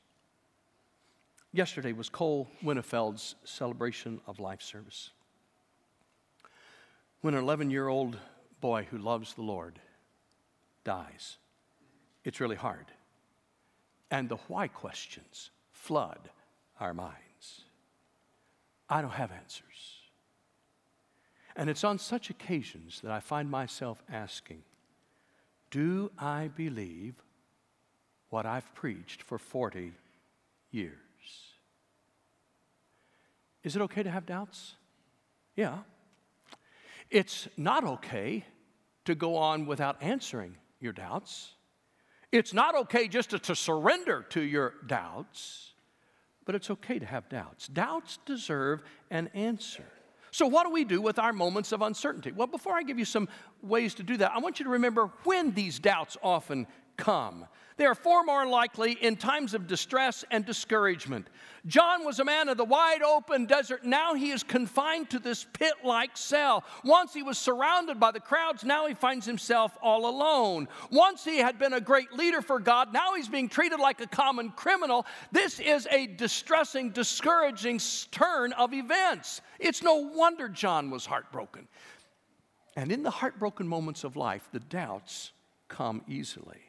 Yesterday 1.58 1.92
was 1.92 2.08
Cole 2.08 2.48
Winnefeld's 2.64 3.34
celebration 3.44 4.22
of 4.28 4.40
life 4.40 4.62
service. 4.62 5.10
When 7.22 7.34
an 7.34 7.42
11 7.42 7.72
year 7.72 7.88
old 7.88 8.20
boy 8.62 8.86
who 8.92 9.00
loves 9.00 9.34
the 9.34 9.42
Lord 9.42 9.80
dies, 10.84 11.38
it's 12.24 12.40
really 12.40 12.56
hard. 12.56 12.86
And 14.12 14.30
the 14.30 14.36
why 14.48 14.68
questions 14.68 15.50
flood 15.72 16.30
our 16.80 16.94
minds. 16.94 17.64
I 18.88 19.02
don't 19.02 19.10
have 19.10 19.32
answers. 19.32 20.04
And 21.56 21.72
it's 21.72 21.84
on 21.84 21.98
such 21.98 22.30
occasions 22.30 23.02
that 23.02 23.12
I 23.12 23.20
find 23.20 23.50
myself 23.50 24.04
asking 24.12 24.62
Do 25.72 26.12
I 26.20 26.52
believe 26.56 27.16
what 28.30 28.46
I've 28.46 28.76
preached 28.76 29.24
for 29.24 29.40
40 29.40 29.94
years? 30.70 31.07
Is 33.64 33.76
it 33.76 33.82
okay 33.84 34.04
to 34.04 34.10
have 34.10 34.26
doubts? 34.26 34.76
Yeah. 35.56 35.80
It's 37.10 37.48
not 37.58 37.84
okay 37.84 38.46
to 39.06 39.16
go 39.16 39.38
on 39.38 39.66
without 39.66 40.02
answering 40.02 40.58
your 40.80 40.94
doubts. 40.94 41.54
It's 42.32 42.54
not 42.54 42.76
okay 42.76 43.08
just 43.08 43.30
to, 43.32 43.40
to 43.40 43.56
surrender 43.56 44.26
to 44.30 44.42
your 44.42 44.74
doubts, 44.86 45.74
but 46.46 46.56
it's 46.56 46.70
okay 46.70 47.00
to 47.00 47.06
have 47.06 47.30
doubts. 47.30 47.68
Doubts 47.68 48.20
deserve 48.26 48.84
an 49.10 49.30
answer. 49.34 49.86
So, 50.32 50.46
what 50.46 50.66
do 50.66 50.72
we 50.72 50.84
do 50.84 51.02
with 51.02 51.20
our 51.20 51.32
moments 51.32 51.72
of 51.72 51.82
uncertainty? 51.82 52.32
Well, 52.32 52.48
before 52.48 52.74
I 52.74 52.84
give 52.84 53.00
you 53.00 53.06
some 53.06 53.30
ways 53.62 53.94
to 53.96 54.04
do 54.04 54.18
that, 54.18 54.34
I 54.34 54.40
want 54.40 54.60
you 54.60 54.66
to 54.66 54.72
remember 54.72 55.10
when 55.24 55.54
these 55.54 55.80
doubts 55.80 56.18
often 56.22 56.68
come. 56.98 57.46
They 57.78 57.86
are 57.86 57.96
far 57.96 58.24
more 58.24 58.48
likely 58.48 58.94
in 58.94 59.18
times 59.18 59.54
of 59.54 59.68
distress 59.68 60.26
and 60.32 60.44
discouragement. 60.44 61.28
John 61.68 62.06
was 62.06 62.20
a 62.20 62.26
man 62.26 62.50
of 62.50 62.58
the 62.58 62.66
wide 62.66 63.04
open 63.04 63.46
desert. 63.46 63.86
Now 63.86 64.16
he 64.16 64.32
is 64.32 64.42
confined 64.42 65.12
to 65.12 65.20
this 65.20 65.46
pit 65.54 65.74
like 65.84 66.18
cell. 66.18 66.64
Once 66.84 67.14
he 67.14 67.22
was 67.22 67.38
surrounded 67.38 68.00
by 68.00 68.12
the 68.12 68.20
crowds, 68.20 68.64
now 68.64 68.88
he 68.88 68.96
finds 68.96 69.28
himself 69.28 69.78
all 69.82 70.10
alone. 70.10 70.68
Once 70.90 71.24
he 71.24 71.38
had 71.38 71.60
been 71.60 71.74
a 71.74 71.82
great 71.82 72.12
leader 72.14 72.42
for 72.42 72.60
God, 72.60 72.94
now 72.94 73.14
he's 73.14 73.30
being 73.30 73.48
treated 73.48 73.80
like 73.80 74.02
a 74.02 74.08
common 74.08 74.50
criminal. 74.50 75.06
This 75.32 75.60
is 75.60 75.88
a 75.92 76.08
distressing, 76.08 76.90
discouraging 76.90 77.80
turn 78.10 78.54
of 78.54 78.74
events. 78.74 79.42
It's 79.60 79.84
no 79.84 79.98
wonder 79.98 80.50
John 80.50 80.90
was 80.90 81.06
heartbroken. 81.06 81.68
And 82.76 82.92
in 82.92 83.04
the 83.04 83.12
heartbroken 83.12 83.68
moments 83.68 84.04
of 84.04 84.16
life, 84.16 84.50
the 84.52 84.60
doubts 84.60 85.32
come 85.68 86.02
easily. 86.08 86.67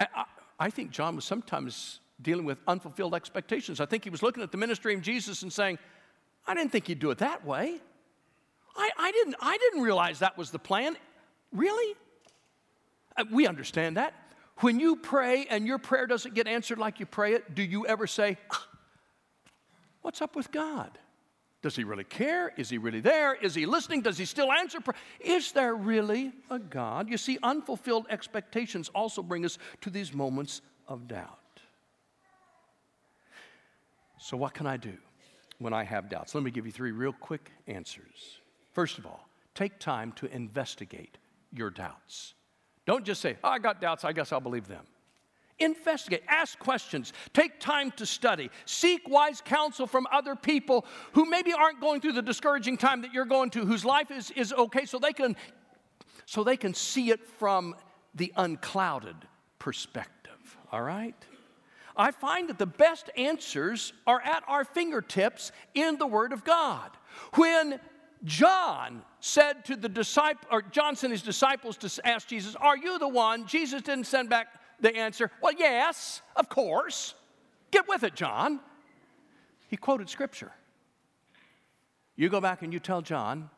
I, 0.00 0.24
I 0.58 0.70
think 0.70 0.90
John 0.90 1.16
was 1.16 1.24
sometimes 1.24 2.00
dealing 2.20 2.44
with 2.44 2.58
unfulfilled 2.66 3.14
expectations. 3.14 3.80
I 3.80 3.86
think 3.86 4.04
he 4.04 4.10
was 4.10 4.22
looking 4.22 4.42
at 4.42 4.52
the 4.52 4.58
ministry 4.58 4.94
of 4.94 5.02
Jesus 5.02 5.42
and 5.42 5.52
saying, 5.52 5.78
I 6.46 6.54
didn't 6.54 6.72
think 6.72 6.86
he'd 6.86 6.98
do 6.98 7.10
it 7.10 7.18
that 7.18 7.44
way. 7.44 7.80
I, 8.76 8.90
I, 8.98 9.12
didn't, 9.12 9.36
I 9.40 9.56
didn't 9.56 9.82
realize 9.82 10.18
that 10.20 10.36
was 10.36 10.50
the 10.50 10.58
plan. 10.58 10.96
Really? 11.52 11.96
Uh, 13.16 13.24
we 13.30 13.46
understand 13.46 13.96
that. 13.96 14.14
When 14.58 14.78
you 14.78 14.96
pray 14.96 15.46
and 15.48 15.66
your 15.66 15.78
prayer 15.78 16.06
doesn't 16.06 16.34
get 16.34 16.46
answered 16.46 16.78
like 16.78 17.00
you 17.00 17.06
pray 17.06 17.34
it, 17.34 17.54
do 17.54 17.62
you 17.62 17.86
ever 17.86 18.06
say, 18.06 18.36
ah, 18.52 18.68
What's 20.04 20.20
up 20.20 20.36
with 20.36 20.52
God? 20.52 20.98
Does 21.64 21.76
he 21.76 21.82
really 21.82 22.04
care? 22.04 22.52
Is 22.58 22.68
he 22.68 22.76
really 22.76 23.00
there? 23.00 23.32
Is 23.36 23.54
he 23.54 23.64
listening? 23.64 24.02
Does 24.02 24.18
he 24.18 24.26
still 24.26 24.52
answer? 24.52 24.80
Is 25.18 25.50
there 25.52 25.74
really 25.74 26.30
a 26.50 26.58
God? 26.58 27.08
You 27.08 27.16
see, 27.16 27.38
unfulfilled 27.42 28.04
expectations 28.10 28.90
also 28.94 29.22
bring 29.22 29.46
us 29.46 29.56
to 29.80 29.88
these 29.88 30.12
moments 30.12 30.60
of 30.88 31.08
doubt. 31.08 31.38
So, 34.18 34.36
what 34.36 34.52
can 34.52 34.66
I 34.66 34.76
do 34.76 34.92
when 35.58 35.72
I 35.72 35.84
have 35.84 36.10
doubts? 36.10 36.34
Let 36.34 36.44
me 36.44 36.50
give 36.50 36.66
you 36.66 36.72
three 36.72 36.92
real 36.92 37.14
quick 37.14 37.50
answers. 37.66 38.40
First 38.74 38.98
of 38.98 39.06
all, 39.06 39.26
take 39.54 39.78
time 39.78 40.12
to 40.16 40.26
investigate 40.26 41.16
your 41.50 41.70
doubts. 41.70 42.34
Don't 42.84 43.06
just 43.06 43.22
say, 43.22 43.38
oh, 43.42 43.48
I 43.48 43.58
got 43.58 43.80
doubts, 43.80 44.04
I 44.04 44.12
guess 44.12 44.32
I'll 44.32 44.40
believe 44.40 44.68
them. 44.68 44.84
Investigate, 45.60 46.22
ask 46.28 46.58
questions, 46.58 47.12
take 47.32 47.60
time 47.60 47.92
to 47.92 48.04
study, 48.04 48.50
seek 48.64 49.08
wise 49.08 49.40
counsel 49.40 49.86
from 49.86 50.06
other 50.10 50.34
people 50.34 50.84
who 51.12 51.26
maybe 51.26 51.52
aren't 51.52 51.80
going 51.80 52.00
through 52.00 52.12
the 52.12 52.22
discouraging 52.22 52.76
time 52.76 53.02
that 53.02 53.12
you're 53.12 53.24
going 53.24 53.50
to, 53.50 53.64
whose 53.64 53.84
life 53.84 54.10
is, 54.10 54.32
is 54.32 54.52
okay, 54.52 54.84
so 54.84 54.98
they 54.98 55.12
can 55.12 55.36
so 56.26 56.42
they 56.42 56.56
can 56.56 56.74
see 56.74 57.10
it 57.10 57.28
from 57.38 57.74
the 58.14 58.32
unclouded 58.36 59.16
perspective. 59.58 60.56
All 60.72 60.82
right? 60.82 61.14
I 61.96 62.10
find 62.10 62.48
that 62.48 62.58
the 62.58 62.66
best 62.66 63.10
answers 63.16 63.92
are 64.06 64.20
at 64.20 64.42
our 64.48 64.64
fingertips 64.64 65.52
in 65.74 65.98
the 65.98 66.06
Word 66.06 66.32
of 66.32 66.44
God. 66.44 66.90
When 67.34 67.78
John 68.24 69.02
said 69.20 69.64
to 69.66 69.76
the 69.76 69.88
disciple, 69.88 70.48
or 70.50 70.62
John 70.62 70.96
sent 70.96 71.12
his 71.12 71.22
disciples 71.22 71.76
to 71.78 72.06
ask 72.06 72.26
Jesus, 72.26 72.56
Are 72.56 72.76
you 72.76 72.98
the 72.98 73.08
one? 73.08 73.46
Jesus 73.46 73.82
didn't 73.82 74.06
send 74.06 74.28
back 74.28 74.48
the 74.80 74.94
answer, 74.96 75.30
Well, 75.42 75.52
yes, 75.52 76.22
of 76.36 76.48
course. 76.48 77.14
Get 77.70 77.88
with 77.88 78.04
it, 78.04 78.14
John. 78.14 78.60
He 79.68 79.76
quoted 79.76 80.08
scripture. 80.08 80.52
You 82.16 82.28
go 82.28 82.40
back 82.40 82.62
and 82.62 82.72
you 82.72 82.78
tell 82.78 83.02
John, 83.02 83.50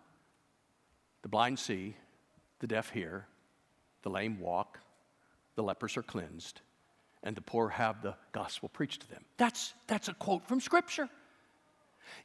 the 1.22 1.28
blind 1.28 1.58
see, 1.58 1.96
the 2.60 2.66
deaf 2.66 2.90
hear, 2.90 3.26
the 4.02 4.08
lame 4.08 4.40
walk, 4.40 4.78
the 5.56 5.62
lepers 5.62 5.96
are 5.96 6.02
cleansed, 6.02 6.60
and 7.22 7.36
the 7.36 7.42
poor 7.42 7.68
have 7.68 8.02
the 8.02 8.14
gospel 8.32 8.68
preached 8.68 9.02
to 9.02 9.10
them. 9.10 9.24
That's, 9.36 9.74
that's 9.86 10.08
a 10.08 10.14
quote 10.14 10.46
from 10.46 10.60
scripture. 10.60 11.08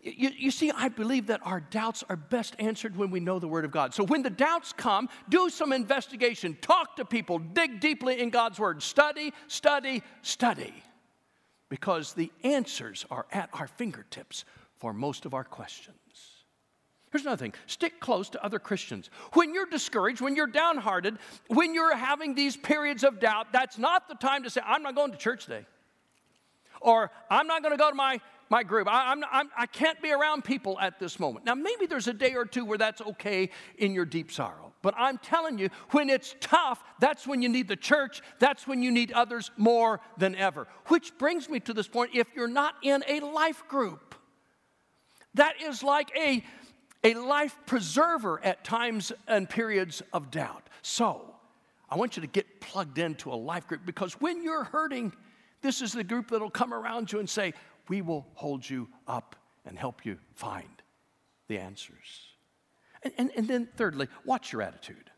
You, 0.01 0.31
you, 0.35 0.51
see, 0.51 0.71
I 0.71 0.89
believe 0.89 1.27
that 1.27 1.41
our 1.43 1.59
doubts 1.59 2.03
are 2.09 2.15
best 2.15 2.55
answered 2.59 2.95
when 2.95 3.11
we 3.11 3.19
know 3.19 3.39
the 3.39 3.47
Word 3.47 3.65
of 3.65 3.71
God. 3.71 3.93
So 3.93 4.03
when 4.03 4.23
the 4.23 4.29
doubts 4.29 4.73
come, 4.73 5.09
do 5.29 5.49
some 5.49 5.73
investigation, 5.73 6.57
talk 6.61 6.95
to 6.95 7.05
people, 7.05 7.39
dig 7.39 7.79
deeply 7.79 8.19
in 8.19 8.29
God's 8.29 8.59
Word, 8.59 8.81
study, 8.81 9.33
study, 9.47 10.01
study, 10.21 10.73
because 11.69 12.13
the 12.13 12.31
answers 12.43 13.05
are 13.11 13.25
at 13.31 13.49
our 13.53 13.67
fingertips 13.67 14.45
for 14.77 14.93
most 14.93 15.25
of 15.25 15.33
our 15.33 15.43
questions. 15.43 15.95
Here's 17.11 17.23
another 17.23 17.37
thing 17.37 17.53
stick 17.67 17.99
close 17.99 18.29
to 18.29 18.43
other 18.43 18.59
Christians. 18.59 19.09
When 19.33 19.53
you're 19.53 19.65
discouraged, 19.65 20.21
when 20.21 20.35
you're 20.35 20.47
downhearted, 20.47 21.17
when 21.47 21.75
you're 21.75 21.95
having 21.95 22.35
these 22.35 22.55
periods 22.55 23.03
of 23.03 23.19
doubt, 23.19 23.47
that's 23.51 23.77
not 23.77 24.07
the 24.07 24.15
time 24.15 24.43
to 24.43 24.49
say, 24.49 24.61
I'm 24.65 24.81
not 24.81 24.95
going 24.95 25.11
to 25.11 25.17
church 25.17 25.45
today. 25.45 25.65
Or 26.79 27.11
I'm 27.29 27.47
not 27.47 27.61
going 27.61 27.73
to 27.73 27.77
go 27.77 27.89
to 27.89 27.95
my 27.95 28.19
my 28.51 28.63
group. 28.63 28.87
I, 28.87 29.11
I'm, 29.11 29.23
I'm, 29.31 29.49
I 29.57 29.65
can't 29.65 29.99
be 30.01 30.11
around 30.11 30.43
people 30.43 30.77
at 30.79 30.99
this 30.99 31.19
moment. 31.19 31.45
Now, 31.45 31.55
maybe 31.55 31.85
there's 31.87 32.09
a 32.09 32.13
day 32.13 32.35
or 32.35 32.45
two 32.45 32.65
where 32.65 32.77
that's 32.77 33.01
okay 33.01 33.49
in 33.77 33.93
your 33.93 34.05
deep 34.05 34.31
sorrow. 34.31 34.73
But 34.81 34.93
I'm 34.97 35.17
telling 35.19 35.57
you, 35.57 35.69
when 35.91 36.09
it's 36.09 36.35
tough, 36.41 36.83
that's 36.99 37.25
when 37.25 37.41
you 37.41 37.47
need 37.47 37.69
the 37.69 37.77
church. 37.77 38.21
That's 38.39 38.67
when 38.67 38.83
you 38.83 38.91
need 38.91 39.13
others 39.13 39.51
more 39.55 40.01
than 40.17 40.35
ever. 40.35 40.67
Which 40.87 41.17
brings 41.17 41.49
me 41.49 41.61
to 41.61 41.73
this 41.73 41.87
point 41.87 42.11
if 42.13 42.27
you're 42.35 42.47
not 42.47 42.75
in 42.83 43.03
a 43.07 43.21
life 43.21 43.63
group, 43.69 44.15
that 45.35 45.61
is 45.61 45.81
like 45.81 46.11
a, 46.17 46.43
a 47.05 47.13
life 47.13 47.57
preserver 47.65 48.43
at 48.43 48.65
times 48.65 49.13
and 49.27 49.49
periods 49.49 50.03
of 50.11 50.29
doubt. 50.29 50.67
So, 50.81 51.35
I 51.89 51.95
want 51.95 52.17
you 52.17 52.21
to 52.21 52.27
get 52.27 52.59
plugged 52.59 52.97
into 52.97 53.31
a 53.31 53.35
life 53.35 53.67
group 53.67 53.81
because 53.85 54.13
when 54.13 54.43
you're 54.43 54.63
hurting, 54.63 55.13
this 55.61 55.81
is 55.81 55.93
the 55.93 56.03
group 56.03 56.29
that'll 56.29 56.49
come 56.49 56.73
around 56.73 57.11
you 57.11 57.19
and 57.19 57.29
say, 57.29 57.53
we 57.91 58.01
will 58.01 58.25
hold 58.35 58.67
you 58.67 58.87
up 59.05 59.35
and 59.65 59.77
help 59.77 60.05
you 60.05 60.17
find 60.33 60.81
the 61.49 61.57
answers. 61.57 62.29
And, 63.03 63.13
and, 63.17 63.31
and 63.35 63.47
then, 63.49 63.67
thirdly, 63.75 64.07
watch 64.23 64.53
your 64.53 64.61
attitude. 64.61 65.11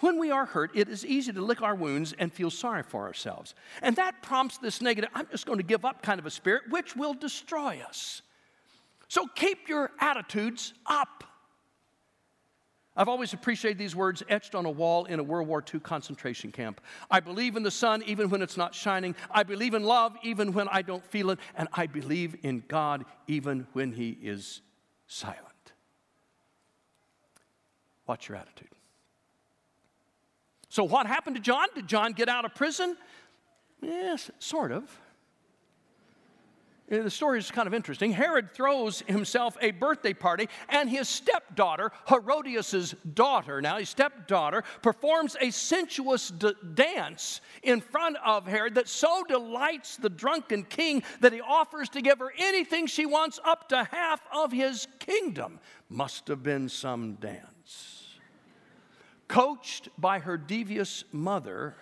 When 0.00 0.18
we 0.18 0.32
are 0.32 0.44
hurt, 0.44 0.72
it 0.74 0.88
is 0.88 1.06
easy 1.06 1.32
to 1.32 1.40
lick 1.40 1.62
our 1.62 1.76
wounds 1.76 2.12
and 2.18 2.32
feel 2.32 2.50
sorry 2.50 2.82
for 2.82 3.06
ourselves. 3.06 3.54
And 3.82 3.94
that 3.94 4.20
prompts 4.20 4.58
this 4.58 4.82
negative, 4.82 5.10
I'm 5.14 5.28
just 5.30 5.46
going 5.46 5.60
to 5.60 5.64
give 5.64 5.84
up 5.84 6.02
kind 6.02 6.18
of 6.18 6.26
a 6.26 6.30
spirit, 6.32 6.62
which 6.70 6.96
will 6.96 7.14
destroy 7.14 7.80
us. 7.86 8.22
So 9.06 9.28
keep 9.36 9.68
your 9.68 9.92
attitudes 10.00 10.74
up. 10.86 11.22
I've 12.98 13.08
always 13.08 13.32
appreciated 13.32 13.78
these 13.78 13.94
words 13.94 14.24
etched 14.28 14.56
on 14.56 14.66
a 14.66 14.70
wall 14.70 15.04
in 15.04 15.20
a 15.20 15.22
World 15.22 15.46
War 15.46 15.64
II 15.72 15.78
concentration 15.78 16.50
camp. 16.50 16.80
I 17.08 17.20
believe 17.20 17.54
in 17.54 17.62
the 17.62 17.70
sun 17.70 18.02
even 18.06 18.28
when 18.28 18.42
it's 18.42 18.56
not 18.56 18.74
shining. 18.74 19.14
I 19.30 19.44
believe 19.44 19.74
in 19.74 19.84
love 19.84 20.16
even 20.24 20.52
when 20.52 20.66
I 20.66 20.82
don't 20.82 21.04
feel 21.04 21.30
it. 21.30 21.38
And 21.54 21.68
I 21.72 21.86
believe 21.86 22.36
in 22.42 22.64
God 22.66 23.04
even 23.28 23.68
when 23.72 23.92
He 23.92 24.18
is 24.20 24.62
silent. 25.06 25.44
Watch 28.08 28.28
your 28.28 28.36
attitude. 28.36 28.68
So, 30.68 30.82
what 30.82 31.06
happened 31.06 31.36
to 31.36 31.42
John? 31.42 31.68
Did 31.76 31.86
John 31.86 32.12
get 32.12 32.28
out 32.28 32.44
of 32.44 32.54
prison? 32.56 32.96
Yes, 33.80 34.28
sort 34.40 34.72
of 34.72 34.98
Uh, 36.90 37.02
the 37.02 37.10
story 37.10 37.38
is 37.38 37.50
kind 37.50 37.66
of 37.66 37.74
interesting. 37.74 38.12
Herod 38.12 38.50
throws 38.50 39.02
himself 39.02 39.56
a 39.60 39.72
birthday 39.72 40.14
party, 40.14 40.48
and 40.68 40.88
his 40.88 41.08
stepdaughter, 41.08 41.92
Herodias' 42.08 42.94
daughter, 43.14 43.60
now 43.60 43.76
his 43.78 43.90
stepdaughter, 43.90 44.64
performs 44.82 45.36
a 45.40 45.50
sensuous 45.50 46.30
d- 46.30 46.54
dance 46.74 47.40
in 47.62 47.80
front 47.80 48.16
of 48.24 48.46
Herod 48.46 48.76
that 48.76 48.88
so 48.88 49.22
delights 49.28 49.96
the 49.96 50.08
drunken 50.08 50.64
king 50.64 51.02
that 51.20 51.32
he 51.32 51.40
offers 51.40 51.90
to 51.90 52.00
give 52.00 52.20
her 52.20 52.32
anything 52.38 52.86
she 52.86 53.04
wants, 53.04 53.38
up 53.44 53.68
to 53.68 53.84
half 53.84 54.20
of 54.32 54.52
his 54.52 54.88
kingdom. 54.98 55.60
Must 55.90 56.28
have 56.28 56.42
been 56.42 56.68
some 56.68 57.14
dance. 57.14 58.18
Coached 59.26 59.90
by 59.98 60.20
her 60.20 60.38
devious 60.38 61.04
mother, 61.12 61.76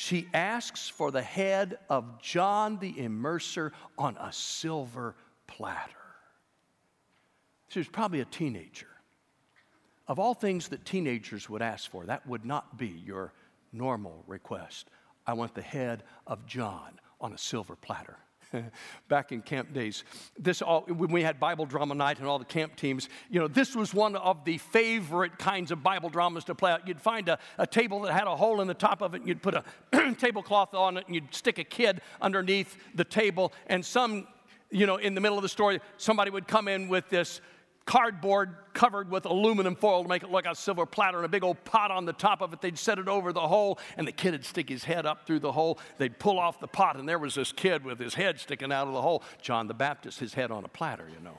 she 0.00 0.26
asks 0.32 0.88
for 0.88 1.10
the 1.10 1.20
head 1.20 1.76
of 1.90 2.22
John 2.22 2.78
the 2.78 2.94
Immerser 2.94 3.72
on 3.98 4.16
a 4.16 4.32
silver 4.32 5.14
platter. 5.46 5.92
She 7.68 7.80
was 7.80 7.88
probably 7.88 8.22
a 8.22 8.24
teenager. 8.24 8.86
Of 10.08 10.18
all 10.18 10.32
things 10.32 10.68
that 10.68 10.86
teenagers 10.86 11.50
would 11.50 11.60
ask 11.60 11.90
for, 11.90 12.06
that 12.06 12.26
would 12.26 12.46
not 12.46 12.78
be 12.78 12.88
your 12.88 13.34
normal 13.74 14.24
request. 14.26 14.88
I 15.26 15.34
want 15.34 15.54
the 15.54 15.60
head 15.60 16.02
of 16.26 16.46
John 16.46 16.98
on 17.20 17.34
a 17.34 17.38
silver 17.38 17.76
platter. 17.76 18.16
back 19.08 19.32
in 19.32 19.42
camp 19.42 19.72
days. 19.72 20.04
This 20.38 20.62
all 20.62 20.82
when 20.82 21.10
we 21.10 21.22
had 21.22 21.38
Bible 21.40 21.66
drama 21.66 21.94
night 21.94 22.18
and 22.18 22.26
all 22.26 22.38
the 22.38 22.44
camp 22.44 22.76
teams, 22.76 23.08
you 23.30 23.40
know, 23.40 23.48
this 23.48 23.74
was 23.74 23.94
one 23.94 24.16
of 24.16 24.44
the 24.44 24.58
favorite 24.58 25.38
kinds 25.38 25.70
of 25.70 25.82
Bible 25.82 26.08
dramas 26.08 26.44
to 26.44 26.54
play 26.54 26.72
out. 26.72 26.86
You'd 26.86 27.00
find 27.00 27.28
a, 27.28 27.38
a 27.58 27.66
table 27.66 28.00
that 28.02 28.12
had 28.12 28.26
a 28.26 28.36
hole 28.36 28.60
in 28.60 28.68
the 28.68 28.74
top 28.74 29.02
of 29.02 29.14
it, 29.14 29.18
and 29.18 29.28
you'd 29.28 29.42
put 29.42 29.54
a 29.54 29.64
tablecloth 30.18 30.74
on 30.74 30.96
it, 30.96 31.06
and 31.06 31.14
you'd 31.14 31.34
stick 31.34 31.58
a 31.58 31.64
kid 31.64 32.00
underneath 32.20 32.76
the 32.94 33.04
table, 33.04 33.52
and 33.66 33.84
some, 33.84 34.26
you 34.70 34.86
know, 34.86 34.96
in 34.96 35.14
the 35.14 35.20
middle 35.20 35.38
of 35.38 35.42
the 35.42 35.48
story, 35.48 35.80
somebody 35.96 36.30
would 36.30 36.46
come 36.46 36.68
in 36.68 36.88
with 36.88 37.08
this 37.08 37.40
cardboard 37.84 38.54
covered 38.72 39.10
with 39.10 39.24
aluminum 39.24 39.74
foil 39.74 40.02
to 40.02 40.08
make 40.08 40.22
it 40.22 40.30
look 40.30 40.44
like 40.44 40.52
a 40.52 40.56
silver 40.56 40.86
platter 40.86 41.16
and 41.16 41.26
a 41.26 41.28
big 41.28 41.42
old 41.42 41.64
pot 41.64 41.90
on 41.90 42.04
the 42.04 42.12
top 42.12 42.40
of 42.40 42.52
it. 42.52 42.60
They'd 42.60 42.78
set 42.78 42.98
it 42.98 43.08
over 43.08 43.32
the 43.32 43.46
hole, 43.48 43.78
and 43.96 44.06
the 44.06 44.12
kid 44.12 44.32
would 44.32 44.44
stick 44.44 44.68
his 44.68 44.84
head 44.84 45.06
up 45.06 45.26
through 45.26 45.40
the 45.40 45.52
hole. 45.52 45.78
They'd 45.98 46.18
pull 46.18 46.38
off 46.38 46.60
the 46.60 46.68
pot, 46.68 46.96
and 46.96 47.08
there 47.08 47.18
was 47.18 47.34
this 47.34 47.52
kid 47.52 47.84
with 47.84 47.98
his 47.98 48.14
head 48.14 48.38
sticking 48.38 48.72
out 48.72 48.86
of 48.86 48.94
the 48.94 49.02
hole. 49.02 49.22
John 49.42 49.66
the 49.66 49.74
Baptist, 49.74 50.20
his 50.20 50.34
head 50.34 50.50
on 50.50 50.64
a 50.64 50.68
platter, 50.68 51.08
you 51.12 51.22
know. 51.22 51.36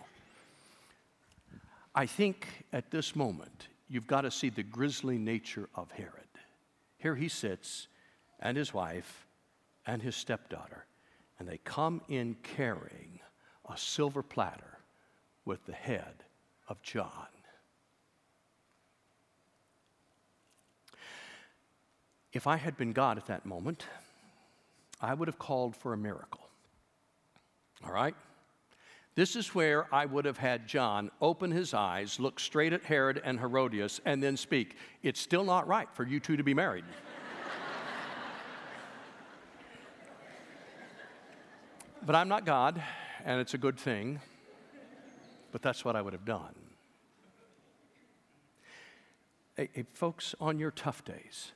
I 1.95 2.05
think 2.05 2.47
at 2.71 2.91
this 2.91 3.15
moment, 3.15 3.67
you've 3.89 4.07
got 4.07 4.21
to 4.21 4.31
see 4.31 4.49
the 4.49 4.63
grisly 4.63 5.17
nature 5.17 5.69
of 5.75 5.91
Herod. 5.91 6.13
Here 6.97 7.15
he 7.15 7.27
sits, 7.27 7.87
and 8.39 8.57
his 8.57 8.73
wife, 8.73 9.25
and 9.85 10.01
his 10.01 10.15
stepdaughter, 10.15 10.85
and 11.39 11.47
they 11.47 11.59
come 11.63 12.01
in 12.07 12.35
carrying 12.43 13.19
a 13.69 13.77
silver 13.77 14.21
platter 14.21 14.77
with 15.45 15.65
the 15.65 15.73
head 15.73 16.23
of 16.71 16.81
John. 16.81 17.27
If 22.31 22.47
I 22.47 22.55
had 22.55 22.77
been 22.77 22.93
God 22.93 23.17
at 23.17 23.25
that 23.25 23.45
moment, 23.45 23.85
I 25.01 25.13
would 25.13 25.27
have 25.27 25.37
called 25.37 25.75
for 25.75 25.91
a 25.91 25.97
miracle. 25.97 26.47
All 27.85 27.91
right? 27.91 28.15
This 29.15 29.35
is 29.35 29.53
where 29.53 29.93
I 29.93 30.05
would 30.05 30.23
have 30.23 30.37
had 30.37 30.65
John 30.65 31.11
open 31.19 31.51
his 31.51 31.73
eyes, 31.73 32.21
look 32.21 32.39
straight 32.39 32.71
at 32.71 32.85
Herod 32.85 33.21
and 33.21 33.37
Herodias, 33.37 33.99
and 34.05 34.23
then 34.23 34.37
speak. 34.37 34.77
It's 35.03 35.19
still 35.19 35.43
not 35.43 35.67
right 35.67 35.89
for 35.91 36.07
you 36.07 36.21
two 36.21 36.37
to 36.37 36.43
be 36.43 36.53
married. 36.53 36.85
but 42.05 42.15
I'm 42.15 42.29
not 42.29 42.45
God, 42.45 42.81
and 43.25 43.41
it's 43.41 43.55
a 43.55 43.57
good 43.57 43.77
thing. 43.77 44.21
But 45.51 45.61
that's 45.61 45.83
what 45.83 45.95
I 45.95 46.01
would 46.01 46.13
have 46.13 46.25
done. 46.25 46.60
Hey, 49.55 49.69
hey, 49.73 49.83
folks, 49.93 50.35
on 50.39 50.59
your 50.59 50.71
tough 50.71 51.03
days, 51.03 51.51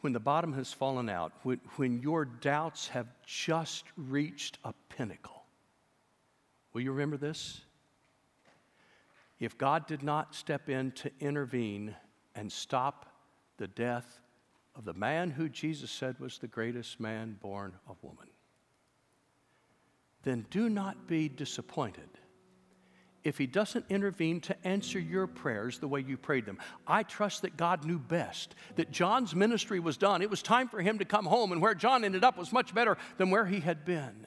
when 0.00 0.12
the 0.12 0.20
bottom 0.20 0.52
has 0.54 0.72
fallen 0.72 1.08
out, 1.08 1.32
when, 1.42 1.60
when 1.76 2.00
your 2.00 2.24
doubts 2.24 2.88
have 2.88 3.06
just 3.26 3.84
reached 3.96 4.58
a 4.64 4.72
pinnacle, 4.88 5.44
Will 6.74 6.82
you 6.82 6.92
remember 6.92 7.16
this? 7.16 7.62
If 9.38 9.56
God 9.56 9.86
did 9.86 10.02
not 10.02 10.34
step 10.34 10.68
in 10.68 10.90
to 10.92 11.10
intervene 11.20 11.94
and 12.34 12.50
stop 12.50 13.06
the 13.56 13.68
death 13.68 14.20
of 14.74 14.84
the 14.84 14.92
man 14.92 15.30
who 15.30 15.48
Jesus 15.48 15.90
said 15.90 16.18
was 16.18 16.38
the 16.38 16.48
greatest 16.48 16.98
man 16.98 17.38
born 17.40 17.74
of 17.88 17.96
woman, 18.02 18.26
then 20.24 20.46
do 20.50 20.68
not 20.68 21.06
be 21.06 21.28
disappointed 21.28 22.08
if 23.24 23.38
he 23.38 23.46
doesn't 23.46 23.86
intervene 23.88 24.40
to 24.42 24.66
answer 24.66 24.98
your 24.98 25.26
prayers 25.26 25.78
the 25.78 25.88
way 25.88 26.00
you 26.00 26.16
prayed 26.16 26.44
them. 26.44 26.58
I 26.86 27.02
trust 27.02 27.42
that 27.42 27.56
God 27.56 27.84
knew 27.84 27.98
best, 27.98 28.54
that 28.76 28.90
John's 28.90 29.34
ministry 29.34 29.80
was 29.80 29.96
done. 29.96 30.22
It 30.22 30.30
was 30.30 30.42
time 30.42 30.68
for 30.68 30.80
him 30.80 30.98
to 30.98 31.04
come 31.04 31.24
home, 31.24 31.50
and 31.50 31.62
where 31.62 31.74
John 31.74 32.04
ended 32.04 32.22
up 32.22 32.36
was 32.36 32.52
much 32.52 32.74
better 32.74 32.98
than 33.16 33.30
where 33.30 33.46
he 33.46 33.60
had 33.60 33.84
been. 33.84 34.26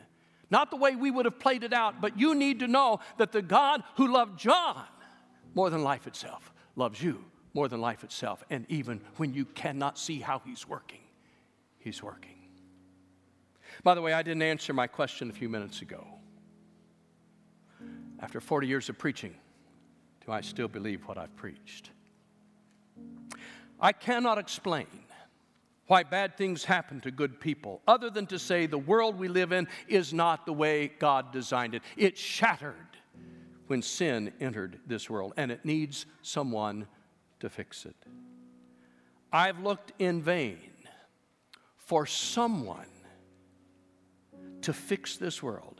Not 0.49 0.71
the 0.71 0.77
way 0.77 0.95
we 0.95 1.11
would 1.11 1.25
have 1.25 1.39
played 1.39 1.63
it 1.63 1.73
out, 1.73 2.01
but 2.01 2.19
you 2.19 2.33
need 2.33 2.59
to 2.61 2.67
know 2.67 2.99
that 3.17 3.31
the 3.31 3.41
God 3.41 3.83
who 3.97 4.11
loved 4.11 4.39
John 4.39 4.85
more 5.53 5.69
than 5.69 5.83
life 5.83 6.07
itself 6.07 6.51
loves 6.75 7.01
you 7.01 7.23
more 7.53 7.67
than 7.67 7.81
life 7.81 8.03
itself. 8.03 8.43
And 8.49 8.65
even 8.69 9.01
when 9.17 9.33
you 9.33 9.45
cannot 9.45 9.97
see 9.97 10.19
how 10.19 10.41
he's 10.45 10.67
working, 10.67 11.01
he's 11.79 12.01
working. 12.01 12.37
By 13.83 13.95
the 13.95 14.01
way, 14.01 14.13
I 14.13 14.21
didn't 14.23 14.43
answer 14.43 14.73
my 14.73 14.87
question 14.87 15.29
a 15.29 15.33
few 15.33 15.49
minutes 15.49 15.81
ago. 15.81 16.16
After 18.19 18.39
40 18.39 18.67
years 18.67 18.89
of 18.89 18.97
preaching, 18.97 19.35
do 20.25 20.31
I 20.31 20.41
still 20.41 20.67
believe 20.67 21.07
what 21.07 21.17
I've 21.17 21.35
preached? 21.35 21.91
I 23.79 23.91
cannot 23.91 24.37
explain 24.37 24.87
why 25.85 26.03
bad 26.03 26.35
things 26.35 26.65
happen 26.65 26.99
to 27.01 27.11
good 27.11 27.39
people 27.39 27.81
other 27.87 28.09
than 28.09 28.27
to 28.27 28.39
say 28.39 28.65
the 28.65 28.77
world 28.77 29.17
we 29.17 29.27
live 29.27 29.51
in 29.51 29.67
is 29.87 30.13
not 30.13 30.45
the 30.45 30.53
way 30.53 30.91
God 30.99 31.31
designed 31.31 31.75
it. 31.75 31.81
It 31.95 32.17
shattered 32.17 32.75
when 33.67 33.81
sin 33.81 34.33
entered 34.39 34.79
this 34.87 35.09
world, 35.09 35.33
and 35.37 35.51
it 35.51 35.63
needs 35.63 36.05
someone 36.21 36.87
to 37.39 37.49
fix 37.49 37.85
it. 37.85 37.95
I've 39.31 39.59
looked 39.59 39.93
in 39.99 40.21
vain 40.21 40.71
for 41.77 42.05
someone 42.05 42.87
to 44.61 44.73
fix 44.73 45.17
this 45.17 45.43
world 45.43 45.76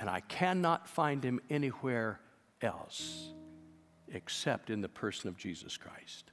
and 0.00 0.08
I 0.08 0.20
cannot 0.20 0.88
find 0.88 1.22
him 1.22 1.40
anywhere 1.50 2.20
else 2.62 3.28
except 4.12 4.70
in 4.70 4.80
the 4.80 4.88
person 4.88 5.28
of 5.28 5.36
Jesus 5.36 5.76
Christ. 5.76 6.32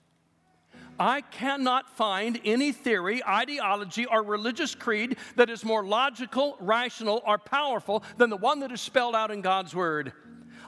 I 0.99 1.21
cannot 1.21 1.95
find 1.95 2.39
any 2.43 2.71
theory, 2.71 3.23
ideology, 3.23 4.05
or 4.07 4.23
religious 4.23 4.73
creed 4.73 5.17
that 5.35 5.49
is 5.49 5.63
more 5.63 5.85
logical, 5.85 6.57
rational, 6.59 7.21
or 7.25 7.37
powerful 7.37 8.03
than 8.17 8.31
the 8.31 8.37
one 8.37 8.61
that 8.61 8.71
is 8.71 8.81
spelled 8.81 9.15
out 9.15 9.29
in 9.29 9.41
God's 9.41 9.75
Word. 9.75 10.13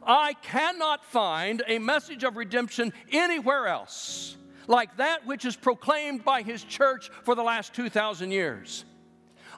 I 0.04 0.34
cannot 0.34 1.04
find 1.06 1.64
a 1.68 1.80
message 1.80 2.24
of 2.24 2.38
redemption 2.38 2.94
anywhere 3.12 3.68
else 3.68 4.36
like 4.68 4.98
that 4.98 5.26
which 5.26 5.46
is 5.46 5.56
proclaimed 5.56 6.24
by 6.24 6.44
His 6.44 6.64
church 6.64 7.10
for 7.24 7.34
the 7.34 7.44
last 7.44 7.74
2,000 7.74 8.32
years. 8.32 8.86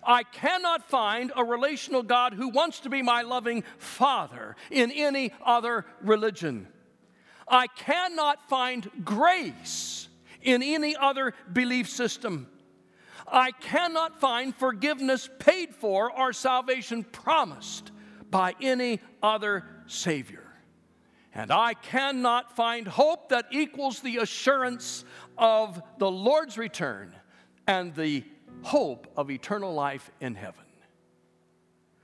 I 0.03 0.23
cannot 0.23 0.89
find 0.89 1.31
a 1.35 1.43
relational 1.43 2.03
God 2.03 2.33
who 2.33 2.49
wants 2.49 2.79
to 2.81 2.89
be 2.89 3.01
my 3.01 3.21
loving 3.21 3.63
Father 3.77 4.55
in 4.69 4.91
any 4.91 5.31
other 5.45 5.85
religion. 6.01 6.67
I 7.47 7.67
cannot 7.67 8.49
find 8.49 8.89
grace 9.03 10.07
in 10.41 10.63
any 10.63 10.95
other 10.95 11.33
belief 11.51 11.89
system. 11.89 12.47
I 13.27 13.51
cannot 13.51 14.19
find 14.19 14.55
forgiveness 14.55 15.29
paid 15.39 15.75
for 15.75 16.11
or 16.11 16.33
salvation 16.33 17.03
promised 17.03 17.91
by 18.29 18.55
any 18.61 18.99
other 19.21 19.65
Savior. 19.87 20.47
And 21.33 21.51
I 21.51 21.75
cannot 21.75 22.55
find 22.55 22.87
hope 22.87 23.29
that 23.29 23.45
equals 23.51 24.01
the 24.01 24.17
assurance 24.17 25.05
of 25.37 25.81
the 25.97 26.11
Lord's 26.11 26.57
return 26.57 27.15
and 27.67 27.95
the 27.95 28.25
hope 28.63 29.08
of 29.17 29.32
eternal 29.32 29.74
life 29.74 30.12
in 30.19 30.36
heaven. 30.36 30.65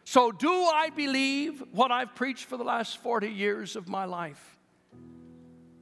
So, 0.04 0.32
do 0.32 0.50
I 0.50 0.90
believe 0.90 1.62
what 1.72 1.92
I've 1.92 2.16
preached 2.16 2.46
for 2.46 2.56
the 2.56 2.64
last 2.64 2.98
40 3.00 3.28
years 3.28 3.76
of 3.76 3.88
my 3.88 4.06
life? 4.06 4.58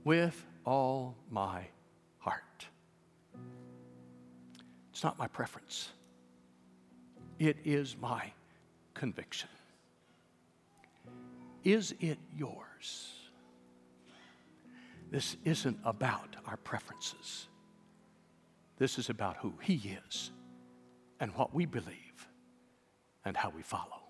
With 0.03 0.43
all 0.65 1.15
my 1.29 1.67
heart. 2.17 2.65
It's 4.91 5.03
not 5.03 5.19
my 5.19 5.27
preference, 5.27 5.89
it 7.37 7.57
is 7.63 7.95
my 8.01 8.31
conviction. 8.93 9.49
Is 11.63 11.93
it 11.99 12.17
yours? 12.35 13.11
This 15.11 15.37
isn't 15.45 15.77
about 15.85 16.35
our 16.47 16.57
preferences. 16.57 17.47
This 18.77 18.97
is 18.97 19.09
about 19.09 19.37
who 19.37 19.53
He 19.61 19.95
is 20.07 20.31
and 21.19 21.31
what 21.35 21.53
we 21.53 21.65
believe 21.65 22.27
and 23.23 23.35
how 23.35 23.49
we 23.49 23.61
follow. 23.61 24.04